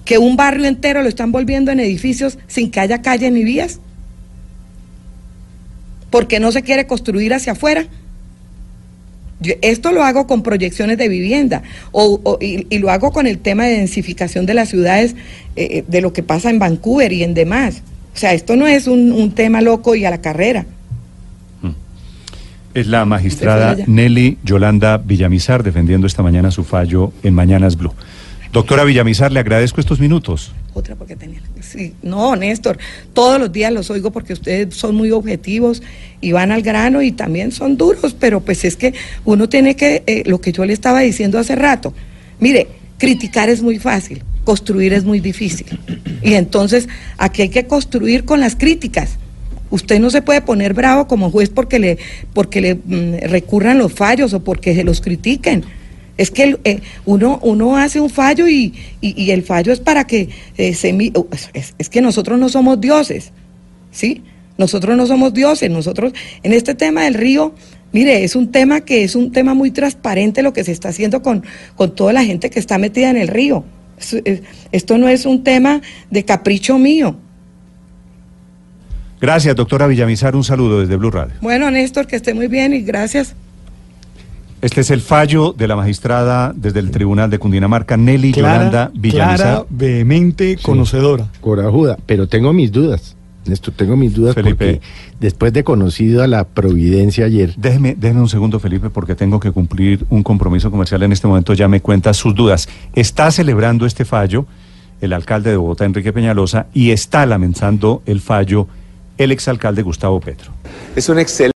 que 0.06 0.18
un 0.18 0.36
barrio 0.36 0.66
entero 0.66 1.04
lo 1.04 1.10
están 1.10 1.32
volviendo 1.32 1.72
en 1.72 1.80
edificios 1.80 2.38
sin 2.48 2.72
que 2.72 2.80
haya 2.80 3.02
calles 3.02 3.32
ni 3.32 3.44
vías? 3.44 3.80
Porque 6.10 6.40
no 6.40 6.52
se 6.52 6.64
quiere 6.64 6.88
construir 6.88 7.34
hacia 7.34 7.54
afuera. 7.54 7.86
esto 9.62 9.92
lo 9.92 10.04
hago 10.04 10.28
con 10.28 10.44
proyecciones 10.44 10.98
de 10.98 11.08
vivienda 11.08 11.64
o, 11.92 12.38
y, 12.42 12.78
lo 12.80 12.92
hago 12.92 13.12
con 13.12 13.28
el 13.28 13.40
tema 13.40 13.66
de 13.66 13.78
densificación 13.78 14.46
de 14.46 14.54
las 14.54 14.70
ciudades, 14.70 15.16
eh, 15.56 15.68
eh, 15.72 15.84
de 15.88 16.02
lo 16.02 16.14
que 16.14 16.24
pasa 16.24 16.50
en 16.50 16.60
Vancouver 16.60 17.14
y 17.14 17.24
en 17.24 17.34
demás. 17.34 17.82
O 18.14 18.18
sea, 18.18 18.34
esto 18.34 18.58
no 18.58 18.68
es 18.68 18.88
un 18.88 19.32
tema 19.32 19.62
loco 19.62 19.96
y 19.96 20.04
a 20.04 20.10
la 20.10 20.20
carrera. 20.20 20.66
Es 22.74 22.88
la 22.88 23.06
magistrada 23.06 23.76
Nelly 23.86 24.38
Yolanda 24.44 24.98
Villamizar 24.98 25.64
defendiendo 25.64 26.08
esta 26.08 26.24
mañana 26.24 26.52
su 26.52 26.64
fallo 26.64 27.12
en 27.22 27.34
Mañanas 27.34 27.76
Blue. 27.76 27.94
Doctora 28.54 28.84
Villamizar, 28.84 29.32
le 29.32 29.40
agradezco 29.40 29.80
estos 29.80 30.00
minutos. 30.00 30.54
Otra 30.74 30.96
porque 30.96 31.16
tenía. 31.16 31.42
Sí, 31.62 31.94
no, 32.02 32.36
Néstor, 32.36 32.78
todos 33.14 33.40
los 33.40 33.52
días 33.52 33.72
los 33.72 33.90
oigo 33.90 34.12
porque 34.12 34.34
ustedes 34.34 34.76
son 34.76 34.96
muy 34.96 35.12
objetivos 35.12 35.82
y 36.20 36.32
van 36.34 36.52
al 36.52 36.62
grano 36.62 37.02
y 37.02 37.12
también 37.12 37.52
son 37.52 37.78
duros, 37.78 38.16
pero 38.18 38.42
pues 38.42 38.66
es 38.66 38.76
que 38.76 38.94
uno 39.24 39.48
tiene 39.48 39.76
que, 39.76 40.04
eh, 40.06 40.24
lo 40.26 40.42
que 40.42 40.52
yo 40.52 40.66
le 40.66 40.74
estaba 40.74 41.00
diciendo 41.00 41.40
hace 41.40 41.56
rato, 41.56 41.94
mire, 42.40 42.68
criticar 42.98 43.50
es 43.50 43.62
muy 43.62 43.80
fácil, 43.80 44.24
construir 44.44 44.94
es 44.94 45.06
muy 45.06 45.20
difícil. 45.20 45.80
Y 46.22 46.34
entonces 46.34 46.88
aquí 47.18 47.44
hay 47.44 47.50
que 47.50 47.68
construir 47.68 48.26
con 48.26 48.40
las 48.40 48.56
críticas. 48.56 49.18
Usted 49.72 50.00
no 50.00 50.10
se 50.10 50.22
puede 50.22 50.42
poner 50.42 50.74
bravo 50.74 51.08
como 51.08 51.32
juez 51.32 51.50
porque 51.50 51.80
le, 51.80 51.98
porque 52.34 52.62
le 52.62 52.76
mm, 52.76 53.30
recurran 53.30 53.80
los 53.80 53.94
fallos 53.94 54.34
o 54.34 54.44
porque 54.44 54.76
se 54.76 54.84
los 54.84 55.02
critiquen 55.02 55.66
es 56.22 56.30
que 56.30 56.60
eh, 56.66 56.82
uno, 57.06 57.40
uno 57.42 57.78
hace 57.78 58.00
un 58.00 58.10
fallo 58.10 58.48
y, 58.48 58.74
el 59.02 59.42
fallo 59.42 59.74
es 59.74 59.80
para 59.80 60.06
que 60.06 60.30
eh, 60.58 60.74
se... 60.76 60.96
Es, 61.54 61.74
es, 61.80 61.90
que 61.90 62.02
nosotros 62.02 62.38
no 62.40 62.48
somos 62.48 62.80
dioses, 62.80 63.32
¿sí? 63.90 64.22
Nosotros 64.58 64.96
no 64.96 65.08
somos 65.08 65.34
dioses, 65.34 65.72
nosotros 65.72 66.14
en 66.44 66.54
este 66.54 66.76
tema 66.76 67.06
del 67.06 67.16
río, 67.16 67.56
mire, 67.92 68.24
es 68.24 68.36
un 68.36 68.52
tema 68.52 68.82
que 68.82 69.04
es 69.04 69.16
un 69.16 69.32
tema 69.32 69.56
muy 69.56 69.72
transparente 69.72 70.44
lo 70.44 70.54
que 70.54 70.64
se 70.64 70.72
está 70.72 70.90
haciendo 70.90 71.24
con, 71.24 71.44
con 71.76 71.96
toda 71.96 72.14
la 72.14 72.24
gente 72.24 72.52
que 72.52 72.60
está 72.60 72.78
metida 72.78 73.10
en 73.10 73.18
el 73.18 73.28
río. 73.28 73.64
Esto 74.72 74.98
no 75.00 75.08
es 75.08 75.26
un 75.26 75.44
tema 75.44 75.82
de 76.12 76.24
capricho 76.24 76.78
mío. 76.78 77.16
Gracias, 79.22 79.56
doctora 79.56 79.86
Villamizar. 79.86 80.36
Un 80.36 80.44
saludo 80.44 80.80
desde 80.80 80.96
Blue 80.96 81.12
Radio. 81.12 81.36
Bueno, 81.42 81.70
Néstor, 81.70 82.08
que 82.08 82.16
esté 82.16 82.34
muy 82.34 82.48
bien 82.48 82.74
y 82.74 82.82
gracias. 82.82 83.36
Este 84.62 84.82
es 84.82 84.90
el 84.90 85.02
fallo 85.02 85.54
de 85.54 85.68
la 85.68 85.76
magistrada 85.76 86.54
desde 86.56 86.80
el 86.80 86.90
Tribunal 86.90 87.30
de 87.30 87.38
Cundinamarca, 87.38 87.98
Nelly 87.98 88.34
Yolanda 88.34 88.92
Villamizar. 88.96 89.36
Clara, 89.38 89.66
vehemente, 89.70 90.58
conocedora. 90.62 91.28
Corajuda, 91.40 91.98
pero 92.08 92.28
tengo 92.28 92.52
mis 92.52 92.72
dudas. 92.72 93.16
Esto, 93.46 93.72
tengo 93.72 93.96
mis 93.96 94.14
dudas 94.14 94.36
porque 94.36 94.82
después 95.20 95.54
de 95.54 95.64
conocido 95.64 96.24
a 96.24 96.28
la 96.28 96.44
Providencia 96.44 97.26
ayer. 97.26 97.54
Déjeme, 97.58 97.96
déjeme 97.96 98.22
un 98.22 98.30
segundo, 98.30 98.60
Felipe, 98.60 98.90
porque 98.90 99.14
tengo 99.14 99.40
que 99.40 99.52
cumplir 99.52 100.04
un 100.10 100.24
compromiso 100.24 100.72
comercial 100.72 101.04
en 101.04 101.12
este 101.12 101.28
momento. 101.28 101.54
Ya 101.54 101.68
me 101.68 101.80
cuenta 101.80 102.14
sus 102.14 102.34
dudas. 102.34 102.70
Está 102.94 103.30
celebrando 103.32 103.86
este 103.86 104.04
fallo 104.04 104.48
el 105.00 105.14
alcalde 105.14 105.50
de 105.50 105.58
Bogotá, 105.58 105.86
Enrique 105.86 106.14
Peñalosa, 106.14 106.68
y 106.74 106.92
está 106.92 107.26
lamentando 107.26 108.04
el 108.06 108.22
fallo 108.22 108.68
el 109.18 109.32
exalcalde 109.32 109.82
Gustavo 109.82 110.20
Petro. 110.20 110.52
Es 110.96 111.10
un 111.10 111.20